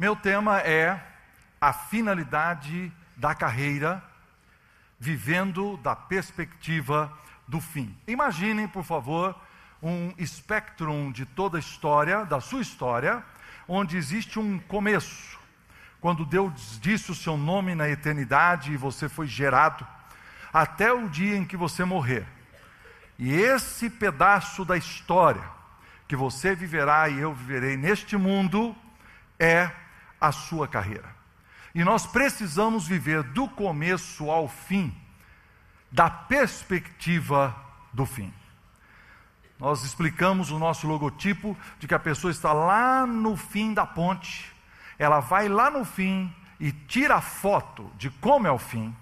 Meu 0.00 0.16
tema 0.16 0.60
é 0.60 0.98
a 1.60 1.74
finalidade 1.74 2.90
da 3.18 3.34
carreira, 3.34 4.02
vivendo 4.98 5.76
da 5.76 5.94
perspectiva 5.94 7.12
do 7.46 7.60
fim. 7.60 7.94
Imaginem, 8.06 8.66
por 8.66 8.82
favor, 8.82 9.38
um 9.82 10.10
espectro 10.16 11.12
de 11.12 11.26
toda 11.26 11.58
a 11.58 11.60
história, 11.60 12.24
da 12.24 12.40
sua 12.40 12.62
história, 12.62 13.22
onde 13.68 13.98
existe 13.98 14.38
um 14.38 14.58
começo. 14.58 15.38
Quando 16.00 16.24
Deus 16.24 16.80
disse 16.80 17.10
o 17.10 17.14
seu 17.14 17.36
nome 17.36 17.74
na 17.74 17.86
eternidade 17.86 18.72
e 18.72 18.78
você 18.78 19.06
foi 19.06 19.26
gerado, 19.26 19.86
até 20.50 20.90
o 20.90 21.10
dia 21.10 21.36
em 21.36 21.44
que 21.44 21.58
você 21.58 21.84
morrer. 21.84 22.26
E 23.18 23.34
esse 23.34 23.90
pedaço 23.90 24.64
da 24.64 24.78
história 24.78 25.44
que 26.08 26.16
você 26.16 26.54
viverá 26.54 27.06
e 27.10 27.20
eu 27.20 27.34
viverei 27.34 27.76
neste 27.76 28.16
mundo 28.16 28.74
é 29.38 29.70
a 30.20 30.30
sua 30.32 30.68
carreira. 30.68 31.08
E 31.74 31.84
nós 31.84 32.06
precisamos 32.06 32.86
viver 32.86 33.22
do 33.22 33.48
começo 33.48 34.30
ao 34.30 34.48
fim, 34.48 34.94
da 35.90 36.10
perspectiva 36.10 37.54
do 37.92 38.04
fim. 38.04 38.32
Nós 39.58 39.84
explicamos 39.84 40.50
o 40.50 40.58
nosso 40.58 40.86
logotipo 40.86 41.56
de 41.78 41.86
que 41.86 41.94
a 41.94 41.98
pessoa 41.98 42.30
está 42.30 42.52
lá 42.52 43.06
no 43.06 43.36
fim 43.36 43.74
da 43.74 43.86
ponte, 43.86 44.52
ela 44.98 45.20
vai 45.20 45.48
lá 45.48 45.70
no 45.70 45.84
fim 45.84 46.34
e 46.58 46.72
tira 46.72 47.16
a 47.16 47.20
foto 47.20 47.90
de 47.96 48.10
como 48.10 48.46
é 48.46 48.50
o 48.50 48.58
fim, 48.58 48.94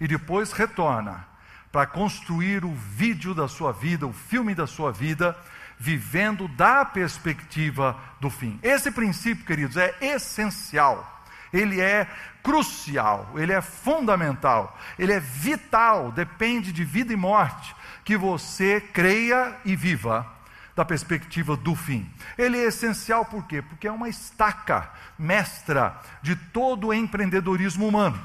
e 0.00 0.08
depois 0.08 0.52
retorna 0.52 1.26
para 1.70 1.86
construir 1.86 2.64
o 2.64 2.74
vídeo 2.74 3.34
da 3.34 3.46
sua 3.46 3.72
vida, 3.72 4.06
o 4.06 4.12
filme 4.12 4.54
da 4.54 4.66
sua 4.66 4.90
vida, 4.90 5.36
vivendo 5.80 6.46
da 6.46 6.84
perspectiva 6.84 7.98
do 8.20 8.28
fim. 8.28 8.60
Esse 8.62 8.90
princípio, 8.90 9.46
queridos, 9.46 9.78
é 9.78 9.96
essencial. 10.02 11.24
Ele 11.50 11.80
é 11.80 12.06
crucial, 12.42 13.30
ele 13.34 13.52
é 13.52 13.60
fundamental, 13.62 14.78
ele 14.98 15.12
é 15.12 15.18
vital, 15.18 16.12
depende 16.12 16.70
de 16.70 16.84
vida 16.84 17.12
e 17.12 17.16
morte 17.16 17.74
que 18.04 18.16
você 18.16 18.80
creia 18.80 19.56
e 19.64 19.74
viva 19.74 20.30
da 20.76 20.84
perspectiva 20.84 21.56
do 21.56 21.74
fim. 21.74 22.08
Ele 22.38 22.58
é 22.58 22.66
essencial 22.66 23.24
por 23.24 23.46
quê? 23.46 23.62
Porque 23.62 23.88
é 23.88 23.92
uma 23.92 24.08
estaca 24.08 24.90
mestra 25.18 25.98
de 26.22 26.36
todo 26.36 26.88
o 26.88 26.94
empreendedorismo 26.94 27.88
humano. 27.88 28.20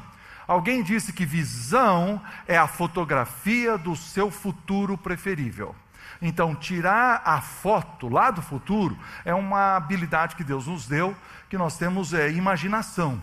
Alguém 0.45 0.83
disse 0.83 1.11
que 1.11 1.25
visão 1.25 2.21
é 2.47 2.57
a 2.57 2.67
fotografia 2.67 3.77
do 3.77 3.95
seu 3.95 4.29
futuro 4.29 4.97
preferível. 4.97 5.75
Então, 6.21 6.55
tirar 6.55 7.21
a 7.25 7.41
foto 7.41 8.07
lá 8.07 8.31
do 8.31 8.41
futuro 8.41 8.97
é 9.23 9.33
uma 9.33 9.75
habilidade 9.75 10.35
que 10.35 10.43
Deus 10.43 10.67
nos 10.67 10.87
deu, 10.87 11.15
que 11.49 11.57
nós 11.57 11.77
temos 11.77 12.13
é, 12.13 12.31
imaginação. 12.31 13.21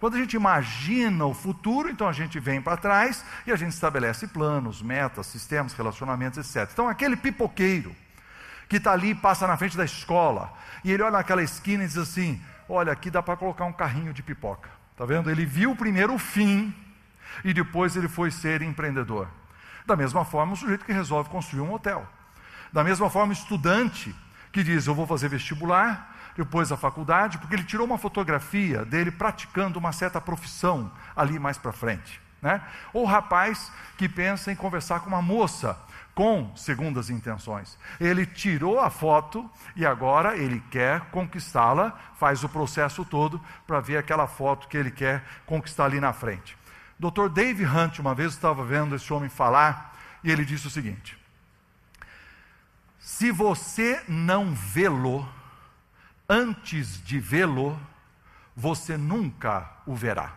Quando 0.00 0.16
a 0.16 0.18
gente 0.18 0.34
imagina 0.34 1.24
o 1.24 1.32
futuro, 1.32 1.88
então 1.88 2.08
a 2.08 2.12
gente 2.12 2.40
vem 2.40 2.60
para 2.60 2.76
trás 2.76 3.24
e 3.46 3.52
a 3.52 3.56
gente 3.56 3.72
estabelece 3.72 4.26
planos, 4.26 4.82
metas, 4.82 5.26
sistemas, 5.26 5.72
relacionamentos, 5.74 6.38
etc. 6.38 6.68
Então, 6.72 6.88
aquele 6.88 7.16
pipoqueiro 7.16 7.94
que 8.68 8.78
está 8.78 8.92
ali, 8.92 9.14
passa 9.14 9.46
na 9.46 9.56
frente 9.56 9.76
da 9.76 9.84
escola, 9.84 10.52
e 10.82 10.90
ele 10.90 11.02
olha 11.02 11.12
naquela 11.12 11.42
esquina 11.42 11.84
e 11.84 11.86
diz 11.86 11.98
assim: 11.98 12.42
Olha, 12.68 12.92
aqui 12.92 13.10
dá 13.10 13.22
para 13.22 13.36
colocar 13.36 13.64
um 13.64 13.72
carrinho 13.72 14.12
de 14.12 14.22
pipoca. 14.22 14.70
Está 14.92 15.04
vendo? 15.04 15.30
Ele 15.30 15.44
viu 15.44 15.76
primeiro 15.76 16.14
o 16.14 16.18
fim 16.18 16.74
e 17.44 17.52
depois 17.52 17.96
ele 17.96 18.08
foi 18.08 18.30
ser 18.30 18.62
empreendedor. 18.62 19.28
Da 19.86 19.94
mesma 19.96 20.24
forma, 20.24 20.54
o 20.54 20.56
sujeito 20.56 20.84
que 20.84 20.92
resolve 20.92 21.28
construir 21.28 21.60
um 21.60 21.72
hotel. 21.72 22.06
Da 22.72 22.82
mesma 22.82 23.10
forma, 23.10 23.30
o 23.30 23.32
estudante 23.32 24.14
que 24.50 24.62
diz: 24.62 24.86
Eu 24.86 24.94
vou 24.94 25.06
fazer 25.06 25.28
vestibular, 25.28 26.32
depois 26.36 26.72
a 26.72 26.76
faculdade, 26.76 27.38
porque 27.38 27.54
ele 27.54 27.64
tirou 27.64 27.86
uma 27.86 27.98
fotografia 27.98 28.84
dele 28.84 29.10
praticando 29.10 29.78
uma 29.78 29.92
certa 29.92 30.20
profissão 30.20 30.90
ali 31.14 31.38
mais 31.38 31.58
para 31.58 31.72
frente. 31.72 32.20
Né? 32.40 32.60
Ou 32.92 33.04
rapaz 33.04 33.70
que 33.96 34.08
pensa 34.08 34.50
em 34.50 34.56
conversar 34.56 35.00
com 35.00 35.08
uma 35.08 35.22
moça 35.22 35.78
com 36.14 36.54
segundas 36.56 37.08
intenções. 37.08 37.78
Ele 37.98 38.26
tirou 38.26 38.78
a 38.80 38.90
foto 38.90 39.48
e 39.74 39.86
agora 39.86 40.36
ele 40.36 40.62
quer 40.70 41.00
conquistá-la, 41.10 41.98
faz 42.18 42.44
o 42.44 42.48
processo 42.48 43.04
todo 43.04 43.40
para 43.66 43.80
ver 43.80 43.96
aquela 43.96 44.26
foto 44.26 44.68
que 44.68 44.76
ele 44.76 44.90
quer 44.90 45.24
conquistar 45.46 45.86
ali 45.86 46.00
na 46.00 46.12
frente. 46.12 46.56
Dr. 46.98 47.28
Dave 47.28 47.64
Hunt, 47.64 47.98
uma 47.98 48.14
vez 48.14 48.32
estava 48.32 48.64
vendo 48.64 48.94
esse 48.94 49.10
homem 49.12 49.30
falar 49.30 49.96
e 50.22 50.30
ele 50.30 50.44
disse 50.44 50.66
o 50.66 50.70
seguinte: 50.70 51.21
Se 53.02 53.32
você 53.32 54.00
não 54.06 54.54
vê-lo 54.54 55.28
antes 56.28 57.02
de 57.02 57.18
vê-lo, 57.18 57.78
você 58.54 58.96
nunca 58.96 59.68
o 59.84 59.92
verá. 59.92 60.32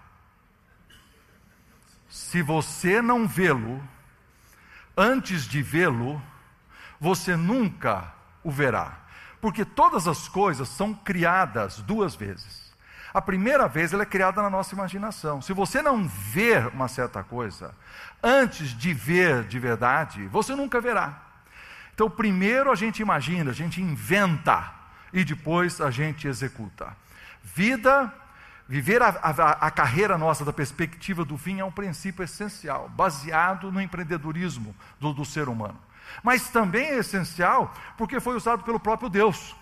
Se 2.10 2.42
você 2.42 3.04
não 3.04 3.28
vê-lo 3.28 3.82
antes 4.98 5.46
de 5.46 5.62
vê-lo, 5.62 6.20
você 7.00 7.36
nunca 7.36 8.12
o 8.44 8.50
verá. 8.50 8.98
Porque 9.40 9.64
todas 9.64 10.08
as 10.08 10.28
coisas 10.28 10.68
são 10.68 10.92
criadas 10.92 11.78
duas 11.82 12.16
vezes. 12.16 12.74
A 13.14 13.22
primeira 13.22 13.68
vez 13.68 13.94
ela 13.94 14.02
é 14.02 14.08
criada 14.08 14.42
na 14.42 14.50
nossa 14.50 14.74
imaginação. 14.74 15.40
Se 15.40 15.54
você 15.54 15.84
não 15.84 16.08
ver 16.08 16.66
uma 16.70 16.88
certa 16.88 17.24
coisa 17.24 17.76
antes 18.24 18.76
de 18.76 18.92
ver 18.92 19.44
de 19.44 19.60
verdade, 19.60 20.26
você 20.28 20.56
nunca 20.56 20.82
verá. 20.82 21.25
Então, 21.96 22.10
primeiro 22.10 22.72
a 22.72 22.76
gente 22.76 23.02
imagina, 23.02 23.50
a 23.50 23.54
gente 23.54 23.82
inventa 23.82 24.72
e 25.12 25.24
depois 25.24 25.82
a 25.82 25.90
gente 25.90 26.28
executa. 26.28 26.96
Vida 27.42 28.14
Viver 28.68 29.02
a, 29.02 29.10
a, 29.10 29.52
a, 29.68 29.72
carreira 29.72 30.18
nossa 30.18 30.44
da 30.44 30.52
perspectiva 30.52 31.24
do 31.24 31.38
fim 31.38 31.60
é 31.60 31.66
um 31.66 31.72
princípio 31.72 32.24
essencial, 32.24 32.90
baseado 32.90 33.72
no 33.72 33.80
empreendedorismo 33.80 34.76
do, 35.00 35.14
do 35.14 35.24
ser 35.24 35.48
humano. 35.48 35.80
Mas 36.24 36.50
também 36.50 36.88
é 36.88 36.98
essencial 36.98 37.72
porque 37.96 38.20
foi 38.20 38.36
usado 38.36 38.64
pelo 38.64 38.80
próprio 38.80 39.08
Deus. 39.08 39.56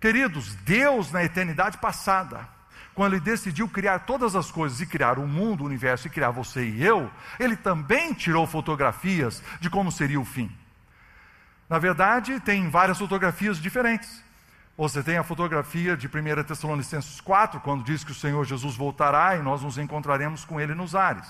Queridos, 0.00 0.54
Deus 0.56 1.12
na 1.12 1.22
eternidade 1.22 1.76
passada, 1.76 2.48
quando 2.94 3.12
Ele 3.12 3.20
decidiu 3.20 3.68
criar 3.68 4.00
todas 4.00 4.34
as 4.34 4.50
coisas 4.50 4.80
e 4.80 4.86
criar 4.86 5.18
o 5.18 5.26
mundo, 5.26 5.62
o 5.62 5.66
universo 5.66 6.06
e 6.06 6.10
criar 6.10 6.30
você 6.30 6.66
e 6.66 6.82
eu, 6.82 7.10
Ele 7.38 7.56
também 7.56 8.14
tirou 8.14 8.46
fotografias 8.46 9.42
de 9.60 9.68
como 9.68 9.92
seria 9.92 10.20
o 10.20 10.24
fim. 10.24 10.50
Na 11.68 11.78
verdade, 11.78 12.40
tem 12.40 12.68
várias 12.68 12.98
fotografias 12.98 13.58
diferentes. 13.58 14.22
Você 14.76 15.02
tem 15.02 15.16
a 15.16 15.22
fotografia 15.22 15.96
de 15.96 16.08
1 16.08 16.44
Tessalonicenses 16.44 17.20
4, 17.20 17.60
quando 17.60 17.84
diz 17.84 18.02
que 18.02 18.10
o 18.10 18.14
Senhor 18.14 18.44
Jesus 18.44 18.76
voltará 18.76 19.36
e 19.36 19.42
nós 19.42 19.62
nos 19.62 19.78
encontraremos 19.78 20.44
com 20.44 20.60
Ele 20.60 20.74
nos 20.74 20.94
ares. 20.94 21.26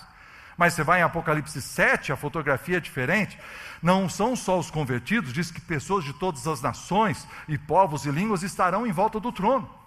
Mas 0.56 0.72
você 0.72 0.82
vai 0.82 1.00
em 1.00 1.02
Apocalipse 1.02 1.60
7, 1.60 2.12
a 2.12 2.16
fotografia 2.16 2.78
é 2.78 2.80
diferente. 2.80 3.38
Não 3.82 4.08
são 4.08 4.34
só 4.34 4.58
os 4.58 4.70
convertidos, 4.70 5.32
diz 5.32 5.50
que 5.50 5.60
pessoas 5.60 6.04
de 6.04 6.12
todas 6.14 6.46
as 6.46 6.62
nações 6.62 7.26
e 7.48 7.58
povos 7.58 8.06
e 8.06 8.10
línguas 8.10 8.42
estarão 8.42 8.86
em 8.86 8.92
volta 8.92 9.20
do 9.20 9.30
trono. 9.30 9.83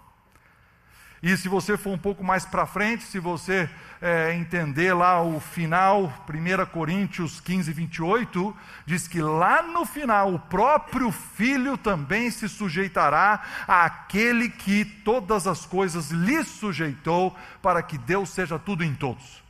E 1.21 1.35
se 1.35 1.49
você 1.49 1.75
for 1.75 1.91
um 1.91 1.97
pouco 1.97 2.23
mais 2.23 2.45
para 2.45 2.65
frente, 2.65 3.03
se 3.03 3.19
você 3.19 3.67
é, 3.99 4.35
entender 4.35 4.93
lá 4.93 5.21
o 5.21 5.39
final, 5.39 6.13
1 6.29 6.65
Coríntios 6.67 7.39
15, 7.39 7.73
28, 7.73 8.55
diz 8.85 9.07
que 9.07 9.19
lá 9.19 9.63
no 9.63 9.85
final 9.85 10.33
o 10.33 10.39
próprio 10.39 11.11
Filho 11.11 11.75
também 11.75 12.29
se 12.29 12.47
sujeitará 12.47 13.41
àquele 13.67 14.49
que 14.49 14.85
todas 14.85 15.47
as 15.47 15.65
coisas 15.65 16.11
lhe 16.11 16.43
sujeitou, 16.43 17.35
para 17.61 17.81
que 17.81 17.97
Deus 17.97 18.29
seja 18.29 18.59
tudo 18.59 18.83
em 18.83 18.93
todos. 18.93 19.43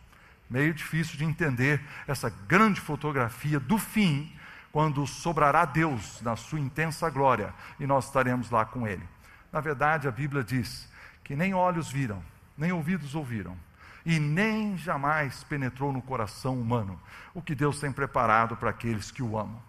Meio 0.49 0.73
difícil 0.73 1.17
de 1.17 1.25
entender 1.25 1.81
essa 2.07 2.29
grande 2.47 2.79
fotografia 2.79 3.59
do 3.59 3.77
fim, 3.77 4.31
quando 4.71 5.05
sobrará 5.07 5.65
Deus 5.65 6.21
na 6.21 6.35
sua 6.35 6.59
intensa 6.59 7.09
glória 7.09 7.53
e 7.79 7.87
nós 7.87 8.05
estaremos 8.05 8.51
lá 8.51 8.63
com 8.63 8.87
Ele. 8.87 9.03
Na 9.51 9.59
verdade, 9.59 10.07
a 10.07 10.11
Bíblia 10.11 10.43
diz 10.43 10.87
que 11.27 11.35
nem 11.35 11.53
olhos 11.53 11.91
viram, 11.91 12.23
nem 12.57 12.71
ouvidos 12.71 13.13
ouviram, 13.13 13.57
e 14.05 14.17
nem 14.17 14.77
jamais 14.77 15.43
penetrou 15.43 15.91
no 15.91 16.01
coração 16.01 16.57
humano 16.57 16.97
o 17.33 17.41
que 17.41 17.53
Deus 17.53 17.81
tem 17.81 17.91
preparado 17.91 18.55
para 18.55 18.69
aqueles 18.69 19.11
que 19.11 19.21
o 19.21 19.37
amam. 19.37 19.61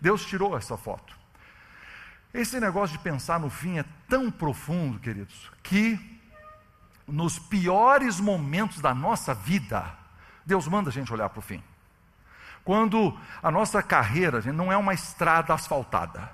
Deus 0.00 0.24
tirou 0.24 0.56
essa 0.56 0.74
foto. 0.74 1.14
Esse 2.32 2.58
negócio 2.58 2.96
de 2.96 3.04
pensar 3.04 3.38
no 3.38 3.50
fim 3.50 3.78
é 3.78 3.84
tão 4.08 4.30
profundo, 4.30 4.98
queridos, 4.98 5.52
que 5.62 6.00
nos 7.06 7.38
piores 7.38 8.18
momentos 8.18 8.80
da 8.80 8.94
nossa 8.94 9.34
vida, 9.34 9.94
Deus 10.46 10.66
manda 10.66 10.88
a 10.88 10.92
gente 10.92 11.12
olhar 11.12 11.28
para 11.28 11.40
o 11.40 11.42
fim. 11.42 11.62
Quando 12.64 13.14
a 13.42 13.50
nossa 13.50 13.82
carreira 13.82 14.40
gente, 14.40 14.54
não 14.54 14.72
é 14.72 14.78
uma 14.78 14.94
estrada 14.94 15.52
asfaltada, 15.52 16.32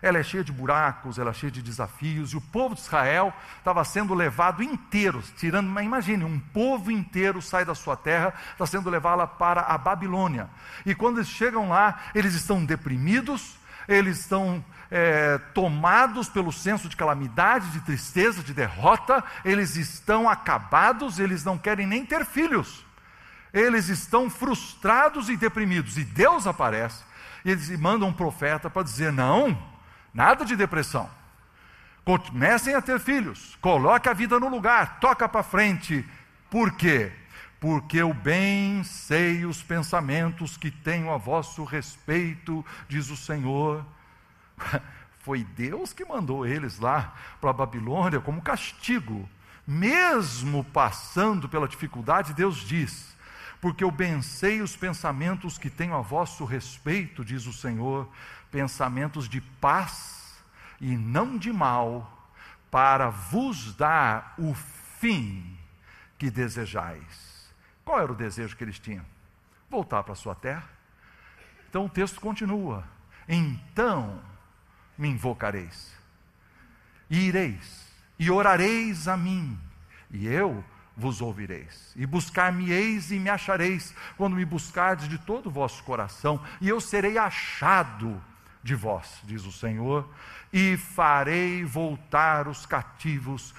ela 0.00 0.18
é 0.18 0.22
cheia 0.22 0.44
de 0.44 0.52
buracos, 0.52 1.18
ela 1.18 1.30
é 1.30 1.34
cheia 1.34 1.50
de 1.50 1.62
desafios, 1.62 2.32
e 2.32 2.36
o 2.36 2.40
povo 2.40 2.74
de 2.74 2.80
Israel 2.80 3.32
estava 3.58 3.82
sendo 3.84 4.14
levado 4.14 4.62
inteiro, 4.62 5.22
tirando, 5.36 5.68
mas 5.68 5.84
imagine, 5.84 6.24
um 6.24 6.38
povo 6.38 6.90
inteiro 6.90 7.42
sai 7.42 7.64
da 7.64 7.74
sua 7.74 7.96
terra, 7.96 8.32
está 8.52 8.66
sendo 8.66 8.90
levado 8.90 9.26
para 9.38 9.62
a 9.62 9.78
Babilônia. 9.78 10.48
E 10.84 10.94
quando 10.94 11.18
eles 11.18 11.28
chegam 11.28 11.68
lá, 11.68 11.98
eles 12.14 12.34
estão 12.34 12.64
deprimidos, 12.64 13.56
eles 13.88 14.20
estão 14.20 14.64
é, 14.90 15.38
tomados 15.54 16.28
pelo 16.28 16.52
senso 16.52 16.88
de 16.88 16.96
calamidade, 16.96 17.70
de 17.70 17.80
tristeza, 17.80 18.42
de 18.42 18.52
derrota, 18.52 19.24
eles 19.44 19.76
estão 19.76 20.28
acabados, 20.28 21.18
eles 21.18 21.44
não 21.44 21.58
querem 21.58 21.86
nem 21.86 22.04
ter 22.04 22.24
filhos, 22.24 22.84
eles 23.52 23.88
estão 23.88 24.28
frustrados 24.28 25.28
e 25.28 25.36
deprimidos. 25.36 25.96
E 25.96 26.04
Deus 26.04 26.46
aparece 26.46 27.02
e 27.44 27.50
eles 27.50 27.68
mandam 27.78 28.08
um 28.08 28.12
profeta 28.12 28.68
para 28.68 28.82
dizer: 28.82 29.12
não, 29.12 29.56
nada 30.18 30.44
de 30.44 30.56
depressão. 30.56 31.08
Comecem 32.04 32.74
a 32.74 32.82
ter 32.82 32.98
filhos, 32.98 33.56
coloque 33.60 34.08
a 34.08 34.12
vida 34.12 34.40
no 34.40 34.48
lugar, 34.48 34.98
toca 34.98 35.28
para 35.28 35.44
frente. 35.44 36.04
Por 36.50 36.72
quê? 36.72 37.12
Porque 37.60 37.98
eu 37.98 38.12
bem 38.12 38.82
sei 38.82 39.44
os 39.44 39.62
pensamentos 39.62 40.56
que 40.56 40.72
tenho 40.72 41.12
a 41.12 41.16
vosso 41.16 41.62
respeito, 41.62 42.66
diz 42.88 43.10
o 43.10 43.16
Senhor. 43.16 43.86
Foi 45.20 45.44
Deus 45.44 45.92
que 45.92 46.04
mandou 46.04 46.44
eles 46.44 46.80
lá 46.80 47.14
para 47.40 47.50
a 47.50 47.52
Babilônia 47.52 48.20
como 48.20 48.42
castigo. 48.42 49.28
Mesmo 49.64 50.64
passando 50.64 51.48
pela 51.48 51.68
dificuldade, 51.68 52.32
Deus 52.32 52.56
diz: 52.56 53.14
Porque 53.60 53.84
eu 53.84 53.90
bem 53.90 54.22
sei 54.22 54.62
os 54.62 54.74
pensamentos 54.74 55.58
que 55.58 55.68
tenho 55.68 55.94
a 55.94 56.00
vosso 56.00 56.44
respeito, 56.44 57.24
diz 57.24 57.46
o 57.46 57.52
Senhor, 57.52 58.08
pensamentos 58.50 59.28
de 59.28 59.40
paz 59.40 60.36
e 60.80 60.96
não 60.96 61.36
de 61.36 61.52
mal, 61.52 62.14
para 62.70 63.08
vos 63.08 63.74
dar 63.74 64.34
o 64.38 64.54
fim 64.54 65.56
que 66.18 66.30
desejais. 66.30 67.52
Qual 67.84 68.00
era 68.00 68.12
o 68.12 68.16
desejo 68.16 68.56
que 68.56 68.64
eles 68.64 68.78
tinham? 68.78 69.04
Voltar 69.70 70.02
para 70.02 70.14
sua 70.14 70.34
terra. 70.34 70.68
Então 71.68 71.86
o 71.86 71.88
texto 71.88 72.20
continua: 72.20 72.84
Então 73.28 74.20
me 74.96 75.08
invocareis, 75.08 75.94
e 77.08 77.26
ireis, 77.26 77.86
e 78.18 78.30
orareis 78.30 79.08
a 79.08 79.16
mim, 79.16 79.58
e 80.10 80.26
eu 80.26 80.64
vos 80.96 81.22
ouvireis, 81.22 81.92
e 81.94 82.04
buscar-me-eis 82.04 83.12
e 83.12 83.18
me 83.18 83.30
achareis, 83.30 83.94
quando 84.16 84.34
me 84.34 84.44
buscardes 84.44 85.08
de 85.08 85.16
todo 85.16 85.46
o 85.46 85.52
vosso 85.52 85.82
coração, 85.84 86.42
e 86.60 86.68
eu 86.68 86.80
serei 86.80 87.16
achado 87.16 88.20
de 88.62 88.74
vós, 88.74 89.20
diz 89.24 89.44
o 89.44 89.52
Senhor, 89.52 90.08
e 90.52 90.76
farei 90.76 91.64
voltar 91.64 92.48
os 92.48 92.64
cativos, 92.64 93.54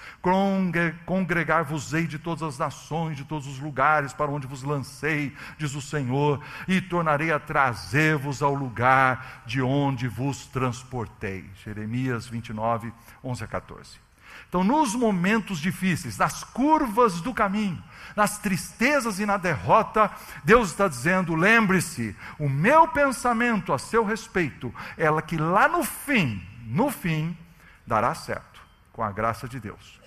congregar-vos-ei 1.06 2.06
de 2.06 2.18
todas 2.18 2.42
as 2.42 2.58
nações, 2.58 3.16
de 3.16 3.24
todos 3.24 3.46
os 3.46 3.58
lugares 3.58 4.12
para 4.12 4.30
onde 4.30 4.46
vos 4.46 4.62
lancei, 4.62 5.34
diz 5.56 5.74
o 5.74 5.80
Senhor, 5.80 6.42
e 6.66 6.80
tornarei 6.80 7.32
a 7.32 7.38
trazer-vos 7.38 8.42
ao 8.42 8.54
lugar 8.54 9.42
de 9.46 9.62
onde 9.62 10.08
vos 10.08 10.46
transportei. 10.46 11.48
Jeremias 11.64 12.26
29, 12.26 12.92
11 13.22 13.44
a 13.44 13.46
14. 13.46 14.09
Então, 14.50 14.64
nos 14.64 14.96
momentos 14.96 15.60
difíceis, 15.60 16.18
nas 16.18 16.42
curvas 16.42 17.20
do 17.20 17.32
caminho, 17.32 17.80
nas 18.16 18.38
tristezas 18.38 19.20
e 19.20 19.24
na 19.24 19.36
derrota, 19.36 20.10
Deus 20.42 20.70
está 20.70 20.88
dizendo: 20.88 21.36
lembre-se, 21.36 22.16
o 22.36 22.48
meu 22.48 22.88
pensamento 22.88 23.72
a 23.72 23.78
seu 23.78 24.04
respeito 24.04 24.74
é 24.98 25.08
que 25.22 25.36
lá 25.36 25.68
no 25.68 25.84
fim, 25.84 26.44
no 26.66 26.90
fim, 26.90 27.38
dará 27.86 28.12
certo, 28.12 28.60
com 28.92 29.04
a 29.04 29.12
graça 29.12 29.48
de 29.48 29.60
Deus. 29.60 30.00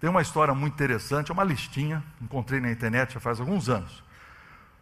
Tem 0.00 0.10
uma 0.10 0.20
história 0.20 0.52
muito 0.52 0.74
interessante, 0.74 1.30
é 1.30 1.34
uma 1.34 1.44
listinha, 1.44 2.02
encontrei 2.20 2.58
na 2.58 2.72
internet 2.72 3.14
já 3.14 3.20
faz 3.20 3.38
alguns 3.38 3.68
anos. 3.68 4.02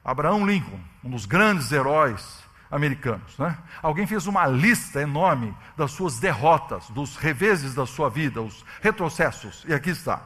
Abraão 0.03 0.47
Lincoln, 0.47 0.81
um 1.05 1.11
dos 1.11 1.27
grandes 1.27 1.71
heróis 1.71 2.44
americanos. 2.75 3.39
Né? 3.39 3.57
Alguém 3.81 4.05
fez 4.05 4.27
uma 4.27 4.47
lista 4.47 5.01
enorme 5.01 5.55
das 5.77 5.93
suas 5.93 6.19
derrotas, 6.19 6.91
dos 6.91 7.17
reveses 7.17 7.73
da 7.73 7.87
sua 7.87 8.11
vida, 8.11 8.43
os 8.43 8.65
retrocessos, 8.83 9.65
e 9.69 9.73
aqui 9.73 9.91
está. 9.91 10.23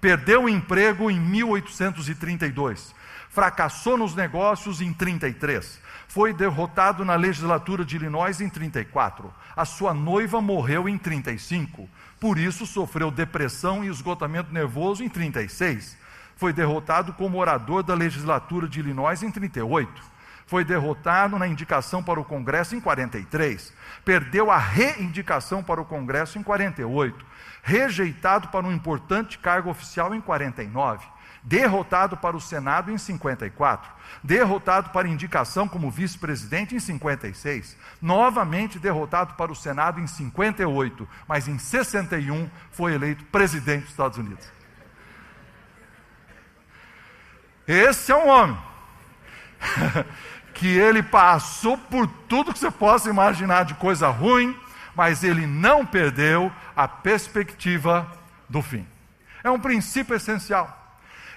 Perdeu 0.00 0.44
o 0.44 0.48
emprego 0.48 1.10
em 1.10 1.18
1832, 1.18 2.94
fracassou 3.28 3.98
nos 3.98 4.14
negócios 4.14 4.80
em 4.80 4.92
33, 4.92 5.80
foi 6.06 6.32
derrotado 6.32 7.04
na 7.04 7.16
legislatura 7.16 7.84
de 7.84 7.96
Illinois 7.96 8.40
em 8.40 8.48
34, 8.48 9.32
a 9.56 9.64
sua 9.64 9.92
noiva 9.92 10.40
morreu 10.40 10.88
em 10.88 10.96
35, 10.96 11.88
por 12.20 12.38
isso 12.38 12.64
sofreu 12.64 13.10
depressão 13.10 13.84
e 13.84 13.88
esgotamento 13.88 14.52
nervoso 14.52 15.02
em 15.02 15.08
36. 15.08 16.00
Foi 16.36 16.52
derrotado 16.52 17.12
como 17.12 17.38
orador 17.38 17.82
da 17.82 17.94
legislatura 17.94 18.66
de 18.66 18.80
Illinois 18.80 19.22
em 19.22 19.30
38 19.30 20.11
foi 20.46 20.64
derrotado 20.64 21.38
na 21.38 21.46
indicação 21.46 22.02
para 22.02 22.20
o 22.20 22.24
Congresso 22.24 22.76
em 22.76 22.80
43, 22.80 23.72
perdeu 24.04 24.50
a 24.50 24.58
reindicação 24.58 25.62
para 25.62 25.80
o 25.80 25.84
Congresso 25.84 26.38
em 26.38 26.42
48, 26.42 27.24
rejeitado 27.62 28.48
para 28.48 28.66
um 28.66 28.72
importante 28.72 29.38
cargo 29.38 29.70
oficial 29.70 30.14
em 30.14 30.20
49, 30.20 31.06
derrotado 31.42 32.16
para 32.16 32.36
o 32.36 32.40
Senado 32.40 32.90
em 32.90 32.98
54, 32.98 33.90
derrotado 34.22 34.90
para 34.90 35.08
indicação 35.08 35.66
como 35.66 35.90
vice-presidente 35.90 36.74
em 36.74 36.80
56, 36.80 37.76
novamente 38.00 38.78
derrotado 38.78 39.34
para 39.34 39.50
o 39.50 39.56
Senado 39.56 40.00
em 40.00 40.06
58, 40.06 41.08
mas 41.26 41.48
em 41.48 41.58
61 41.58 42.48
foi 42.70 42.94
eleito 42.94 43.24
presidente 43.24 43.82
dos 43.82 43.90
Estados 43.90 44.18
Unidos. 44.18 44.46
Esse 47.66 48.10
é 48.10 48.16
um 48.16 48.28
homem 48.28 48.71
que 50.54 50.66
ele 50.66 51.02
passou 51.02 51.76
por 51.76 52.06
tudo 52.28 52.52
que 52.52 52.58
você 52.58 52.70
possa 52.70 53.08
imaginar 53.08 53.64
de 53.64 53.74
coisa 53.74 54.08
ruim, 54.08 54.56
mas 54.94 55.24
ele 55.24 55.46
não 55.46 55.84
perdeu 55.86 56.52
a 56.76 56.86
perspectiva 56.86 58.06
do 58.48 58.60
fim. 58.60 58.86
É 59.42 59.50
um 59.50 59.58
princípio 59.58 60.14
essencial. 60.14 60.78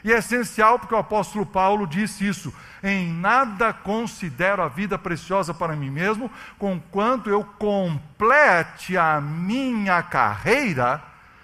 E 0.03 0.13
é 0.13 0.19
essencial 0.19 0.77
porque 0.77 0.93
o 0.93 0.99
apóstolo 0.99 1.45
Paulo 1.45 1.87
disse 1.87 2.27
isso: 2.27 2.53
em 2.83 3.11
nada 3.11 3.73
considero 3.73 4.61
a 4.61 4.67
vida 4.67 4.99
preciosa 4.99 5.53
para 5.53 5.75
mim 5.75 5.89
mesmo, 5.89 6.29
conquanto 6.59 7.29
eu 7.29 7.43
complete 7.43 8.95
a 8.95 9.19
minha 9.19 10.03
carreira, 10.03 11.01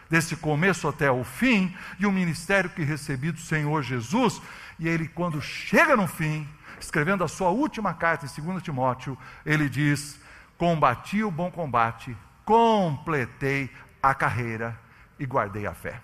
desse 0.07 0.35
começo 0.35 0.87
até 0.87 1.09
o 1.09 1.23
fim, 1.23 1.75
e 1.97 2.05
o 2.05 2.11
ministério 2.11 2.69
que 2.69 2.83
recebi 2.83 3.31
do 3.31 3.39
Senhor 3.39 3.81
Jesus. 3.81 4.39
E 4.77 4.87
ele, 4.87 5.07
quando 5.07 5.41
chega 5.41 5.95
no 5.95 6.05
fim, 6.05 6.47
escrevendo 6.83 7.23
a 7.23 7.27
sua 7.27 7.49
última 7.49 7.93
carta 7.93 8.25
em 8.25 8.43
2 8.43 8.63
Timóteo, 8.63 9.17
ele 9.45 9.69
diz: 9.69 10.19
Combati 10.57 11.23
o 11.23 11.31
bom 11.31 11.51
combate, 11.51 12.15
completei 12.45 13.69
a 14.01 14.13
carreira 14.13 14.77
e 15.19 15.25
guardei 15.25 15.65
a 15.65 15.73
fé. 15.73 16.01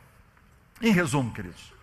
Em 0.81 0.91
resumo, 0.91 1.33
queridos, 1.33 1.73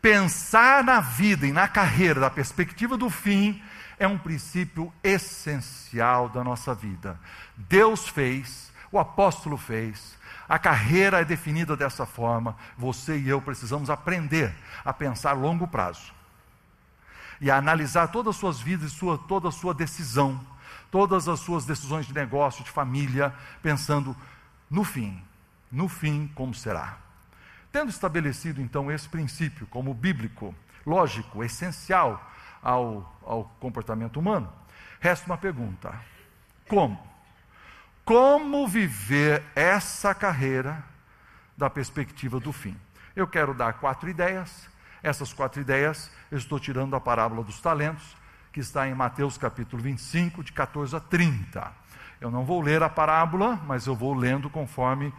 pensar 0.00 0.82
na 0.82 1.00
vida 1.00 1.46
e 1.46 1.52
na 1.52 1.68
carreira 1.68 2.20
da 2.20 2.30
perspectiva 2.30 2.96
do 2.96 3.08
fim 3.08 3.62
é 3.98 4.06
um 4.06 4.18
princípio 4.18 4.92
essencial 5.02 6.28
da 6.28 6.42
nossa 6.42 6.74
vida. 6.74 7.18
Deus 7.56 8.08
fez, 8.08 8.72
o 8.90 8.98
apóstolo 8.98 9.56
fez, 9.56 10.18
a 10.48 10.58
carreira 10.58 11.20
é 11.20 11.24
definida 11.24 11.76
dessa 11.76 12.04
forma. 12.06 12.56
Você 12.76 13.18
e 13.18 13.28
eu 13.28 13.40
precisamos 13.40 13.90
aprender 13.90 14.54
a 14.84 14.92
pensar 14.92 15.30
a 15.30 15.34
longo 15.34 15.66
prazo 15.66 16.13
e 17.40 17.50
a 17.50 17.56
analisar 17.56 18.08
todas 18.08 18.34
as 18.34 18.40
suas 18.40 18.60
vidas 18.60 18.92
e 18.92 18.94
sua, 18.94 19.18
toda 19.18 19.48
a 19.48 19.52
sua 19.52 19.74
decisão, 19.74 20.40
todas 20.90 21.28
as 21.28 21.40
suas 21.40 21.64
decisões 21.64 22.06
de 22.06 22.14
negócio, 22.14 22.64
de 22.64 22.70
família, 22.70 23.34
pensando 23.62 24.16
no 24.70 24.84
fim, 24.84 25.22
no 25.70 25.88
fim 25.88 26.30
como 26.34 26.54
será. 26.54 26.98
Tendo 27.72 27.90
estabelecido 27.90 28.60
então 28.60 28.90
esse 28.90 29.08
princípio 29.08 29.66
como 29.66 29.92
bíblico, 29.92 30.54
lógico, 30.86 31.42
essencial 31.42 32.30
ao, 32.62 33.18
ao 33.24 33.44
comportamento 33.58 34.18
humano, 34.18 34.52
resta 35.00 35.26
uma 35.26 35.36
pergunta: 35.36 35.92
como? 36.68 36.98
Como 38.04 38.68
viver 38.68 39.42
essa 39.56 40.14
carreira 40.14 40.84
da 41.56 41.70
perspectiva 41.70 42.38
do 42.38 42.52
fim? 42.52 42.76
Eu 43.16 43.26
quero 43.26 43.54
dar 43.54 43.74
quatro 43.74 44.08
ideias 44.08 44.68
essas 45.04 45.32
quatro 45.34 45.60
ideias 45.60 46.10
eu 46.32 46.38
estou 46.38 46.58
tirando 46.58 46.92
da 46.92 47.00
parábola 47.00 47.44
dos 47.44 47.60
talentos, 47.60 48.16
que 48.50 48.58
está 48.58 48.88
em 48.88 48.94
Mateus 48.94 49.36
capítulo 49.36 49.82
25, 49.82 50.42
de 50.42 50.50
14 50.52 50.96
a 50.96 51.00
30. 51.00 51.70
Eu 52.20 52.30
não 52.30 52.44
vou 52.44 52.62
ler 52.62 52.82
a 52.82 52.88
parábola, 52.88 53.60
mas 53.66 53.86
eu 53.86 53.94
vou 53.94 54.14
lendo 54.14 54.48
conforme 54.48 55.12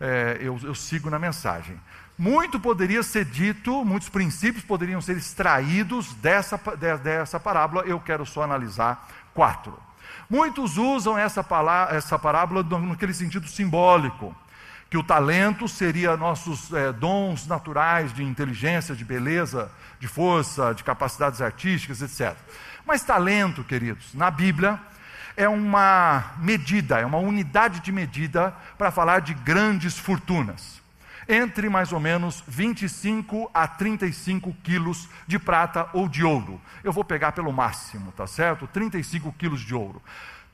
é, 0.00 0.38
eu, 0.40 0.58
eu 0.62 0.74
sigo 0.74 1.10
na 1.10 1.18
mensagem. 1.18 1.78
Muito 2.16 2.58
poderia 2.58 3.02
ser 3.02 3.26
dito, 3.26 3.84
muitos 3.84 4.08
princípios 4.08 4.64
poderiam 4.64 5.02
ser 5.02 5.18
extraídos 5.18 6.14
dessa, 6.14 6.58
dessa 7.02 7.38
parábola, 7.38 7.82
eu 7.84 8.00
quero 8.00 8.24
só 8.24 8.42
analisar 8.42 9.06
quatro. 9.34 9.78
Muitos 10.30 10.78
usam 10.78 11.18
essa, 11.18 11.44
essa 11.90 12.18
parábola 12.18 12.62
naquele 12.62 13.12
sentido 13.12 13.46
simbólico 13.46 14.34
que 14.88 14.96
o 14.96 15.02
talento 15.02 15.66
seria 15.68 16.16
nossos 16.16 16.72
é, 16.72 16.92
dons 16.92 17.46
naturais 17.46 18.12
de 18.12 18.22
inteligência, 18.22 18.94
de 18.94 19.04
beleza, 19.04 19.70
de 19.98 20.06
força, 20.06 20.72
de 20.74 20.84
capacidades 20.84 21.40
artísticas, 21.40 22.02
etc. 22.02 22.36
Mas 22.84 23.02
talento, 23.02 23.64
queridos, 23.64 24.14
na 24.14 24.30
Bíblia, 24.30 24.78
é 25.36 25.48
uma 25.48 26.32
medida, 26.38 26.98
é 26.98 27.04
uma 27.04 27.18
unidade 27.18 27.80
de 27.80 27.92
medida 27.92 28.54
para 28.78 28.90
falar 28.90 29.20
de 29.20 29.34
grandes 29.34 29.98
fortunas. 29.98 30.80
Entre 31.28 31.68
mais 31.68 31.92
ou 31.92 31.98
menos 31.98 32.44
25 32.46 33.50
a 33.52 33.66
35 33.66 34.54
quilos 34.62 35.08
de 35.26 35.40
prata 35.40 35.88
ou 35.92 36.08
de 36.08 36.22
ouro. 36.22 36.60
Eu 36.84 36.92
vou 36.92 37.04
pegar 37.04 37.32
pelo 37.32 37.52
máximo, 37.52 38.12
tá 38.12 38.28
certo? 38.28 38.68
35 38.68 39.32
quilos 39.32 39.60
de 39.60 39.74
ouro. 39.74 40.00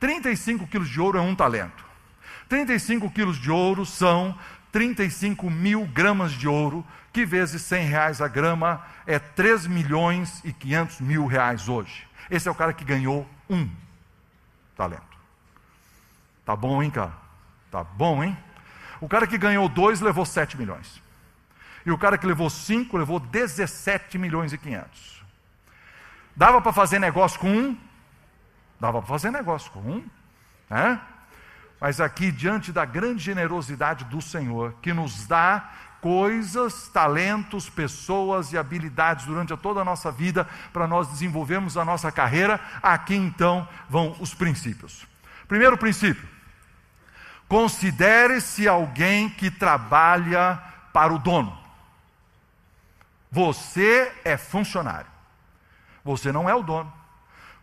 35 0.00 0.66
quilos 0.66 0.88
de 0.88 0.98
ouro 0.98 1.18
é 1.18 1.20
um 1.20 1.34
talento. 1.34 1.91
35 2.52 3.10
quilos 3.12 3.38
de 3.38 3.50
ouro 3.50 3.86
são 3.86 4.38
35 4.70 5.48
mil 5.48 5.86
gramas 5.86 6.32
de 6.32 6.46
ouro, 6.46 6.86
que 7.10 7.24
vezes 7.24 7.62
100 7.62 7.86
reais 7.86 8.20
a 8.20 8.28
grama 8.28 8.84
é 9.06 9.18
3 9.18 9.66
milhões 9.66 10.42
e 10.44 10.52
500 10.52 11.00
mil 11.00 11.24
reais 11.24 11.66
hoje. 11.66 12.06
Esse 12.30 12.48
é 12.48 12.50
o 12.50 12.54
cara 12.54 12.74
que 12.74 12.84
ganhou 12.84 13.26
um 13.48 13.66
talento. 14.76 15.16
Tá 16.44 16.54
bom, 16.54 16.82
hein, 16.82 16.90
cara? 16.90 17.14
Tá 17.70 17.82
bom, 17.82 18.22
hein? 18.22 18.36
O 19.00 19.08
cara 19.08 19.26
que 19.26 19.38
ganhou 19.38 19.66
dois 19.66 20.02
levou 20.02 20.26
7 20.26 20.58
milhões. 20.58 21.02
E 21.86 21.90
o 21.90 21.96
cara 21.96 22.18
que 22.18 22.26
levou 22.26 22.50
cinco 22.50 22.98
levou 22.98 23.18
17 23.18 24.18
milhões 24.18 24.52
e 24.52 24.58
500. 24.58 25.24
Dava 26.36 26.60
para 26.60 26.72
fazer 26.74 26.98
negócio 26.98 27.40
com 27.40 27.48
um? 27.50 27.78
Dava 28.78 29.00
para 29.00 29.08
fazer 29.08 29.30
negócio 29.30 29.72
com 29.72 29.80
um. 29.80 30.04
Né? 30.68 31.00
Mas 31.82 32.00
aqui, 32.00 32.30
diante 32.30 32.70
da 32.70 32.84
grande 32.84 33.24
generosidade 33.24 34.04
do 34.04 34.22
Senhor, 34.22 34.72
que 34.80 34.92
nos 34.92 35.26
dá 35.26 35.68
coisas, 36.00 36.86
talentos, 36.86 37.68
pessoas 37.68 38.52
e 38.52 38.56
habilidades 38.56 39.26
durante 39.26 39.56
toda 39.56 39.80
a 39.80 39.84
nossa 39.84 40.08
vida 40.12 40.48
para 40.72 40.86
nós 40.86 41.08
desenvolvermos 41.08 41.76
a 41.76 41.84
nossa 41.84 42.12
carreira, 42.12 42.60
aqui 42.80 43.16
então 43.16 43.66
vão 43.90 44.14
os 44.20 44.32
princípios. 44.32 45.04
Primeiro 45.48 45.76
princípio: 45.76 46.24
considere-se 47.48 48.68
alguém 48.68 49.28
que 49.28 49.50
trabalha 49.50 50.62
para 50.92 51.12
o 51.12 51.18
dono. 51.18 51.58
Você 53.28 54.12
é 54.24 54.36
funcionário. 54.36 55.10
Você 56.04 56.30
não 56.30 56.48
é 56.48 56.54
o 56.54 56.62
dono. 56.62 56.92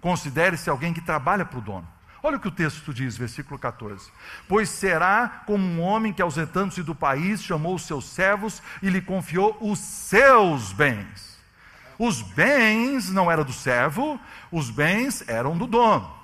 Considere-se 0.02 0.70
alguém 0.70 0.94
que 0.94 1.00
trabalha 1.00 1.46
para 1.46 1.60
o 1.60 1.62
dono. 1.62 1.88
Olha 2.22 2.38
o 2.38 2.40
que 2.40 2.48
o 2.48 2.52
texto 2.52 2.94
diz, 2.94 3.18
versículo 3.18 3.58
14: 3.58 4.12
Pois 4.48 4.70
será 4.70 5.44
como 5.46 5.64
um 5.64 5.82
homem 5.82 6.12
que, 6.12 6.22
ausentando-se 6.22 6.84
do 6.84 6.94
país, 6.94 7.42
chamou 7.42 7.76
os 7.76 7.84
seus 7.84 8.06
servos 8.06 8.62
e 8.82 8.90
lhe 8.90 9.02
confiou 9.02 9.58
os 9.62 9.80
seus 9.80 10.74
bens. 10.74 11.40
Os 11.98 12.22
bens 12.22 13.10
não 13.10 13.30
eram 13.30 13.44
do 13.44 13.54
servo, 13.54 14.20
os 14.52 14.70
bens 14.70 15.24
eram 15.28 15.58
do 15.58 15.68
dono. 15.68 16.19